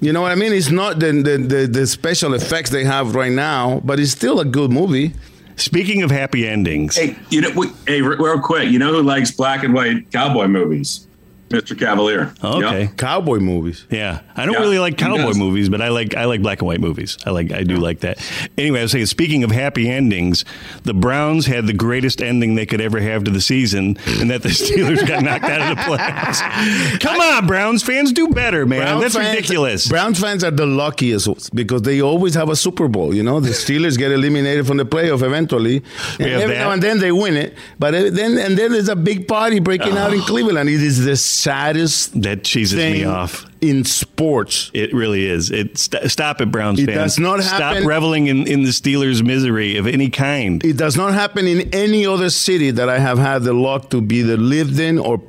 You 0.00 0.12
know 0.12 0.20
what 0.20 0.32
I 0.32 0.34
mean? 0.34 0.52
It's 0.52 0.70
not 0.70 0.98
the, 1.00 1.12
the, 1.12 1.38
the, 1.38 1.66
the 1.66 1.86
special 1.86 2.34
effects 2.34 2.68
they 2.68 2.84
have 2.84 3.14
right 3.14 3.32
now, 3.32 3.80
but 3.82 3.98
it's 3.98 4.10
still 4.12 4.38
a 4.38 4.44
good 4.44 4.70
movie. 4.70 5.14
Speaking 5.56 6.02
of 6.02 6.10
happy 6.10 6.46
endings, 6.46 6.94
Hey, 6.96 7.16
you 7.30 7.40
know, 7.40 7.50
we- 7.56 7.72
hey, 7.86 8.02
real 8.02 8.38
quick, 8.38 8.68
you 8.70 8.78
know 8.78 8.92
who 8.92 9.02
likes 9.02 9.30
black 9.30 9.64
and 9.64 9.72
white 9.72 10.12
cowboy 10.12 10.46
movies? 10.46 11.07
Mr. 11.48 11.78
Cavalier. 11.78 12.32
Okay. 12.44 12.82
Yep. 12.82 12.96
Cowboy 12.98 13.38
movies. 13.38 13.86
Yeah, 13.90 14.20
I 14.36 14.44
don't 14.44 14.54
Yeah, 14.54 14.60
really 14.60 14.78
like 14.78 14.98
cowboy 14.98 15.32
movies, 15.34 15.68
but 15.68 15.80
I 15.80 15.88
like 15.88 16.14
I 16.14 16.26
like 16.26 16.42
black 16.42 16.60
and 16.60 16.66
white 16.66 16.80
movies. 16.80 17.16
I 17.24 17.30
like 17.30 17.52
I 17.52 17.62
do 17.62 17.76
like 17.76 18.00
that. 18.00 18.18
Anyway, 18.58 18.80
I 18.80 18.82
was 18.82 18.92
saying, 18.92 19.06
speaking 19.06 19.44
of 19.44 19.50
happy 19.50 19.88
endings, 19.88 20.44
the 20.82 20.92
Browns 20.94 21.46
had 21.46 21.66
the 21.66 21.72
greatest 21.72 22.20
ending 22.20 22.54
they 22.54 22.66
could 22.66 22.80
ever 22.80 23.00
have 23.00 23.24
to 23.24 23.30
the 23.30 23.40
season, 23.40 23.96
and 24.06 24.30
that 24.30 24.42
the 24.42 24.48
Steelers 24.58 25.06
got 25.06 25.22
knocked 25.22 25.44
out 25.44 25.70
of 25.70 25.76
the 25.76 25.82
playoffs. 25.82 27.00
Come 27.00 27.20
on, 27.20 27.46
Browns 27.46 27.82
fans, 27.82 28.12
do 28.12 28.28
better, 28.28 28.66
man. 28.66 28.80
Brown 28.82 29.00
That's 29.00 29.14
fans- 29.16 29.34
ridiculous. 29.34 29.88
Browns 29.88 30.20
fans 30.20 30.44
are 30.44 30.50
the 30.50 30.66
luckiest 30.66 31.54
because 31.54 31.82
they 31.82 32.02
always 32.02 32.34
have 32.34 32.48
a 32.50 32.56
Super 32.56 32.88
Bowl. 32.88 33.14
You 33.14 33.22
know, 33.22 33.40
the 33.40 33.50
Steelers 33.50 33.96
get 33.96 34.12
eliminated 34.12 34.66
from 34.66 34.76
the 34.76 34.84
playoff 34.84 35.22
eventually, 35.22 35.82
and 36.20 36.28
every 36.28 36.54
that. 36.54 36.60
now 36.60 36.70
and 36.72 36.82
then 36.82 36.98
they 37.00 37.12
win 37.12 37.36
it. 37.36 37.56
But 37.78 37.92
then 37.92 38.36
and 38.38 38.56
then 38.58 38.72
there's 38.72 38.88
a 38.88 38.96
big 38.96 39.26
party 39.26 39.60
breaking 39.60 39.96
out 39.96 40.12
in 40.12 40.20
Cleveland. 40.20 40.68
It 40.68 40.82
is 40.82 41.04
the 41.04 41.16
saddest 41.42 42.20
that 42.22 42.44
cheeses 42.44 42.78
me 42.78 43.04
off. 43.04 43.46
in 43.60 43.84
sports. 43.84 44.70
It 44.74 44.92
really 44.92 45.26
is. 45.26 45.50
It 45.50 45.78
st- 45.78 46.10
stop 46.10 46.40
it, 46.40 46.50
Browns 46.50 46.80
It 46.80 46.86
fans. 46.86 47.14
does 47.14 47.18
not 47.18 47.42
Stop 47.42 47.84
reveling 47.84 48.26
in, 48.26 48.46
in 48.46 48.62
the 48.62 48.70
Steelers' 48.70 49.22
misery 49.22 49.76
of 49.76 49.86
any 49.86 50.10
kind. 50.10 50.64
It 50.64 50.76
does 50.76 50.96
not 50.96 51.14
happen 51.14 51.46
in 51.46 51.72
any 51.74 52.06
other 52.06 52.30
city 52.30 52.70
that 52.72 52.88
I 52.88 52.98
have 52.98 53.18
had 53.18 53.42
the 53.42 53.52
luck 53.52 53.90
to 53.90 54.00
be 54.00 54.22
the 54.22 54.36
lived 54.36 54.78
in 54.80 54.98
or 54.98 55.20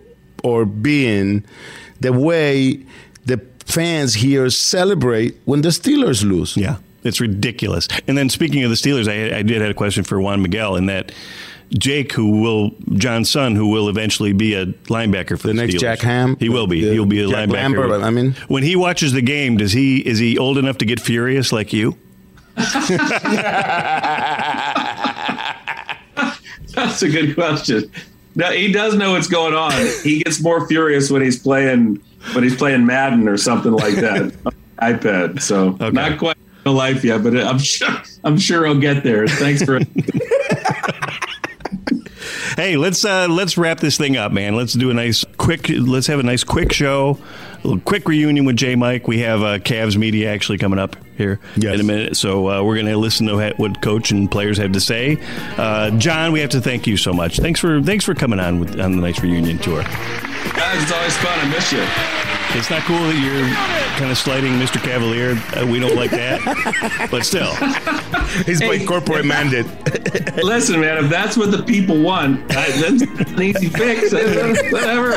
or 0.43 0.65
be 0.65 1.05
in. 1.07 1.45
The 2.01 2.13
way 2.13 2.85
the 3.25 3.39
fans 3.65 4.13
here 4.15 4.49
celebrate 4.49 5.35
when 5.45 5.61
the 5.61 5.69
Steelers 5.69 6.23
lose. 6.23 6.55
Yeah, 6.55 6.77
it's 7.03 7.19
ridiculous. 7.21 7.87
And 8.07 8.17
then 8.17 8.29
speaking 8.29 8.63
of 8.63 8.69
the 8.69 8.77
Steelers, 8.77 9.07
I, 9.07 9.39
I 9.39 9.41
did 9.43 9.61
have 9.61 9.71
a 9.71 9.73
question 9.73 10.03
for 10.03 10.19
Juan 10.21 10.41
Miguel 10.41 10.75
in 10.77 10.85
that 10.87 11.11
Jake, 11.77 12.11
who 12.13 12.41
will 12.41 12.71
John's 12.93 13.29
son, 13.29 13.55
who 13.55 13.67
will 13.67 13.89
eventually 13.89 14.33
be 14.33 14.53
a 14.55 14.65
linebacker 14.65 15.39
for 15.39 15.47
the, 15.47 15.53
The 15.53 15.53
next 15.53 15.75
Steelers. 15.75 15.79
Jack 15.79 15.99
Ham? 15.99 16.35
He 16.39 16.49
will 16.49 16.65
be. 16.67 16.83
The- 16.83 16.93
He'll 16.93 17.05
be 17.05 17.21
a 17.23 17.27
Jack 17.27 17.49
linebacker. 17.49 17.53
Lambert, 17.53 18.01
I 18.03 18.09
mean. 18.09 18.33
when 18.47 18.63
he 18.63 18.75
watches 18.75 19.13
the 19.13 19.21
game, 19.21 19.57
does 19.57 19.71
he 19.73 19.97
is 19.99 20.17
he 20.19 20.37
old 20.37 20.57
enough 20.57 20.77
to 20.79 20.85
get 20.85 20.99
furious 20.99 21.51
like 21.51 21.71
you? 21.73 21.95
That's 26.75 27.01
a 27.01 27.09
good 27.09 27.35
question. 27.35 27.91
No, 28.35 28.51
he 28.51 28.71
does 28.71 28.95
know 28.95 29.11
what's 29.11 29.27
going 29.27 29.53
on. 29.53 29.71
He 30.03 30.23
gets 30.23 30.41
more 30.41 30.67
furious 30.67 31.09
when 31.09 31.21
he's 31.21 31.37
playing 31.41 32.01
when 32.33 32.43
he's 32.43 32.55
playing 32.55 32.85
Madden 32.85 33.27
or 33.27 33.37
something 33.37 33.71
like 33.71 33.95
that 33.95 34.31
iPad. 34.81 35.41
So 35.41 35.71
not 35.91 36.19
quite 36.19 36.37
real 36.65 36.75
life 36.75 37.03
yet, 37.03 37.23
but 37.23 37.35
I'm 37.37 37.59
sure 37.59 37.89
I'm 38.23 38.37
sure 38.37 38.65
he'll 38.65 38.79
get 38.79 39.03
there. 39.03 39.27
Thanks 39.27 39.63
for 39.63 39.79
Hey, 42.59 42.75
let's 42.75 43.05
uh, 43.05 43.29
let's 43.29 43.57
wrap 43.57 43.79
this 43.79 43.97
thing 43.97 44.17
up, 44.17 44.33
man. 44.33 44.53
Let's 44.53 44.73
do 44.73 44.89
a 44.89 44.93
nice 44.93 45.23
quick. 45.37 45.69
Let's 45.69 46.07
have 46.07 46.19
a 46.19 46.23
nice 46.23 46.43
quick 46.43 46.73
show, 46.73 47.17
a 47.53 47.57
little 47.65 47.79
quick 47.79 48.05
reunion 48.05 48.43
with 48.43 48.57
J. 48.57 48.75
Mike. 48.75 49.07
We 49.07 49.19
have 49.19 49.41
uh, 49.41 49.59
Cavs 49.59 49.95
media 49.95 50.29
actually 50.29 50.57
coming 50.57 50.77
up 50.77 50.97
here 51.15 51.39
in 51.55 51.79
a 51.79 51.83
minute, 51.83 52.17
so 52.17 52.49
uh, 52.49 52.61
we're 52.61 52.75
going 52.75 52.87
to 52.87 52.97
listen 52.97 53.27
to 53.27 53.53
what 53.55 53.81
coach 53.81 54.11
and 54.11 54.29
players 54.29 54.57
have 54.57 54.73
to 54.73 54.81
say. 54.81 55.17
Uh, 55.57 55.91
John, 55.91 56.33
we 56.33 56.41
have 56.41 56.49
to 56.49 56.59
thank 56.59 56.85
you 56.85 56.97
so 56.97 57.13
much. 57.13 57.37
Thanks 57.37 57.61
for 57.61 57.81
thanks 57.81 58.03
for 58.03 58.13
coming 58.13 58.41
on 58.41 58.59
with 58.59 58.77
on 58.77 58.91
the 58.91 59.01
nice 59.01 59.23
reunion 59.23 59.57
tour. 59.59 59.81
guys. 59.83 60.83
It's 60.83 60.91
always 60.91 61.15
fun. 61.15 61.39
I 61.39 61.47
miss 61.47 61.71
you. 61.71 61.85
It's 62.59 62.69
not 62.69 62.81
cool 62.81 62.97
that 62.97 63.15
you're 63.15 63.47
kind 63.97 64.11
of 64.11 64.17
slighting 64.17 64.53
Mr. 64.53 64.83
Cavalier. 64.83 65.37
Uh, 65.55 65.65
we 65.65 65.79
don't 65.79 65.95
like 65.95 66.11
that, 66.11 67.07
but 67.11 67.23
still, 67.23 67.53
He's 68.45 68.59
by 68.61 68.83
corporate 68.85 69.25
mandate. 69.25 69.65
Listen, 70.43 70.81
man, 70.81 71.03
if 71.03 71.09
that's 71.09 71.35
what 71.37 71.51
the 71.51 71.63
people 71.63 72.01
want, 72.01 72.47
that's 72.49 72.81
an 73.01 73.41
easy 73.41 73.69
fix. 73.69 74.11
Whatever. 74.71 75.13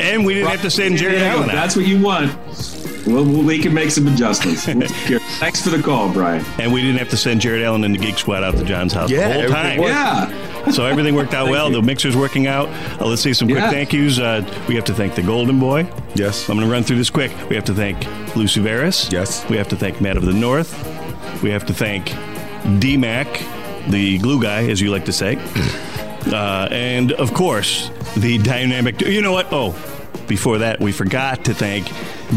And 0.00 0.24
we 0.24 0.34
didn't 0.34 0.50
have 0.50 0.62
to 0.62 0.70
send 0.70 0.98
Jarrett 0.98 1.18
Yeah, 1.18 1.34
Allen 1.34 1.50
out. 1.50 1.54
that's 1.54 1.76
what 1.76 1.86
you 1.86 2.02
want. 2.02 2.36
Well, 3.06 3.24
we 3.24 3.58
can 3.58 3.74
make 3.74 3.90
some 3.90 4.06
adjustments. 4.08 4.66
We'll 4.66 4.80
take 4.80 4.90
care. 5.06 5.18
Thanks 5.38 5.60
for 5.62 5.68
the 5.68 5.82
call, 5.82 6.10
Brian. 6.10 6.42
And 6.58 6.72
we 6.72 6.80
didn't 6.80 6.98
have 6.98 7.10
to 7.10 7.18
send 7.18 7.42
Jarrett 7.42 7.62
Allen 7.62 7.84
and 7.84 7.94
the 7.94 7.98
Geek 7.98 8.16
Squad 8.18 8.42
out 8.42 8.56
to 8.56 8.64
John's 8.64 8.94
house 8.94 9.10
Yeah, 9.10 9.28
the 9.28 9.34
whole 9.34 9.48
time. 9.50 9.78
worked. 9.78 9.90
Yeah. 9.90 10.70
So 10.70 10.86
everything 10.86 11.14
worked 11.14 11.34
out 11.34 11.50
well. 11.50 11.70
The 11.70 11.82
mixer's 11.82 12.16
working 12.16 12.46
out. 12.46 12.68
Uh, 12.98 13.06
let's 13.06 13.20
say 13.20 13.34
some 13.34 13.46
quick 13.46 13.58
Yeah. 13.60 13.70
thank 13.70 13.92
yous. 13.92 14.18
Uh, 14.18 14.42
we 14.68 14.74
have 14.76 14.84
to 14.84 14.94
thank 14.94 15.14
the 15.16 15.22
Golden 15.22 15.60
Boy. 15.60 15.86
Yes. 16.14 16.48
I'm 16.48 16.56
going 16.56 16.66
to 16.66 16.72
run 16.72 16.82
through 16.82 16.96
this 16.96 17.10
quick. 17.10 17.30
We 17.50 17.56
have 17.56 17.64
to 17.66 17.74
thank 17.74 18.02
Lou 18.36 18.44
Suveris. 18.44 19.12
Yes. 19.12 19.46
We 19.50 19.58
have 19.58 19.68
to 19.68 19.76
thank 19.76 20.00
Matt 20.00 20.16
of 20.16 20.24
the 20.24 20.32
North. 20.32 20.72
We 21.44 21.50
have 21.50 21.66
to 21.66 21.74
thank 21.74 22.06
DMAC, 22.80 23.90
the 23.90 24.16
glue 24.18 24.40
guy, 24.42 24.66
as 24.70 24.80
you 24.80 24.90
like 24.90 25.04
to 25.04 25.12
say. 25.12 25.36
Uh, 26.24 26.66
and 26.70 27.12
of 27.12 27.34
course, 27.34 27.90
the 28.16 28.38
dynamic. 28.38 28.98
You 29.02 29.20
know 29.20 29.32
what? 29.32 29.48
Oh, 29.52 29.72
before 30.26 30.56
that, 30.56 30.80
we 30.80 30.90
forgot 30.90 31.44
to 31.44 31.52
thank 31.52 31.84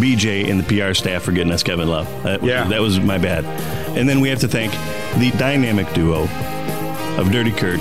BJ 0.01 0.51
and 0.51 0.59
the 0.61 0.65
PR 0.65 0.93
staff 0.93 1.21
for 1.23 1.31
getting 1.31 1.53
us 1.53 1.63
Kevin 1.63 1.87
Love. 1.87 2.05
That, 2.23 2.41
was- 2.41 2.49
Yeah. 2.49 2.65
that 2.65 2.81
was 2.81 2.99
my 2.99 3.17
bad. 3.17 3.45
And 3.97 4.07
then 4.09 4.19
we 4.19 4.27
have 4.27 4.39
to 4.39 4.47
thank 4.49 4.73
the 5.19 5.31
dynamic 5.37 5.91
duo 5.93 6.27
of 7.17 7.31
Dirty 7.31 7.51
Kurt 7.53 7.79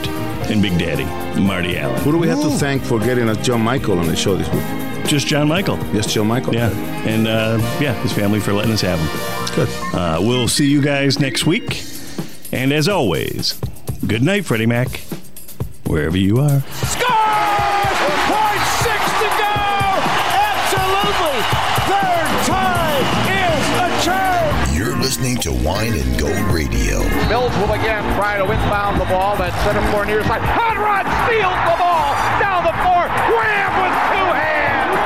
and 0.49 0.63
Big 0.63 0.79
Daddy, 0.79 1.05
Marty 1.41 1.77
Allen. 1.77 2.01
Who 2.03 2.13
do 2.13 2.19
we 2.19 2.29
have 2.29 2.41
to 2.41 2.51
thank 2.51 2.85
for 2.85 3.01
getting 3.01 3.29
us 3.29 3.45
John 3.45 3.63
Michael 3.63 3.99
on 3.99 4.07
the 4.07 4.15
show 4.15 4.37
this 4.37 4.49
week? 4.51 5.07
Just 5.11 5.27
John 5.27 5.49
Michael. 5.49 5.77
Yes, 5.93 6.07
John 6.15 6.29
Michael. 6.29 6.55
Yeah. 6.55 6.71
And 7.05 7.27
uh, 7.27 7.59
yeah, 7.81 7.95
his 8.03 8.13
family 8.13 8.39
for 8.39 8.53
letting 8.53 8.71
us 8.73 8.81
have 8.83 9.01
him. 9.01 9.46
Good. 9.57 9.69
Uh, 9.95 10.19
we'll 10.21 10.49
see 10.49 10.69
you 10.69 10.83
guys 10.83 11.19
next 11.19 11.47
week. 11.47 11.83
And 12.53 12.75
as 12.75 12.89
always, 12.89 13.59
good 14.07 14.23
night, 14.23 14.45
Freddie 14.45 14.67
Mac, 14.67 15.01
wherever 15.87 16.19
you 16.19 16.41
are. 16.41 16.61
Point 16.61 16.67
six 18.85 19.01
to 19.17 19.29
go! 19.41 19.57
Absolutely! 20.37 21.41
Third 21.89 22.29
time 22.45 23.05
is 23.33 23.65
a 23.81 23.89
charm! 24.05 24.53
You're 24.77 24.93
listening 25.01 25.39
to 25.39 25.53
Wine 25.65 25.95
and 25.95 26.19
Gold 26.21 26.37
Radio. 26.53 27.01
Mills 27.29 27.57
will 27.57 27.73
again 27.73 28.05
try 28.15 28.37
to 28.37 28.45
inbound 28.45 29.01
the 29.01 29.07
ball. 29.07 29.37
That 29.37 29.55
center 29.65 29.81
floor 29.91 30.05
near 30.05 30.23
side. 30.25 30.43
Hot 30.43 30.77
Rod 30.77 31.07
steals 31.25 31.57
the 31.65 31.77
ball 31.81 32.13
down 32.45 32.63
the 32.63 32.77
floor. 32.85 33.09
Wham 33.33 33.73
with 33.81 33.97
two 34.13 34.29
hands. 34.37 35.01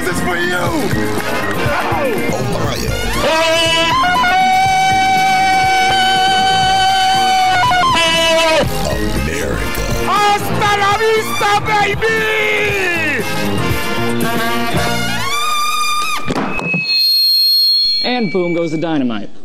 This 0.00 0.16
is 0.16 0.20
fire. 2.52 2.90
America. 8.90 9.82
Hasta 10.06 10.70
la 10.82 10.92
vista, 10.98 11.50
baby! 11.66 13.24
And 18.04 18.32
boom 18.32 18.54
goes 18.54 18.70
the 18.72 18.78
dynamite. 18.78 19.39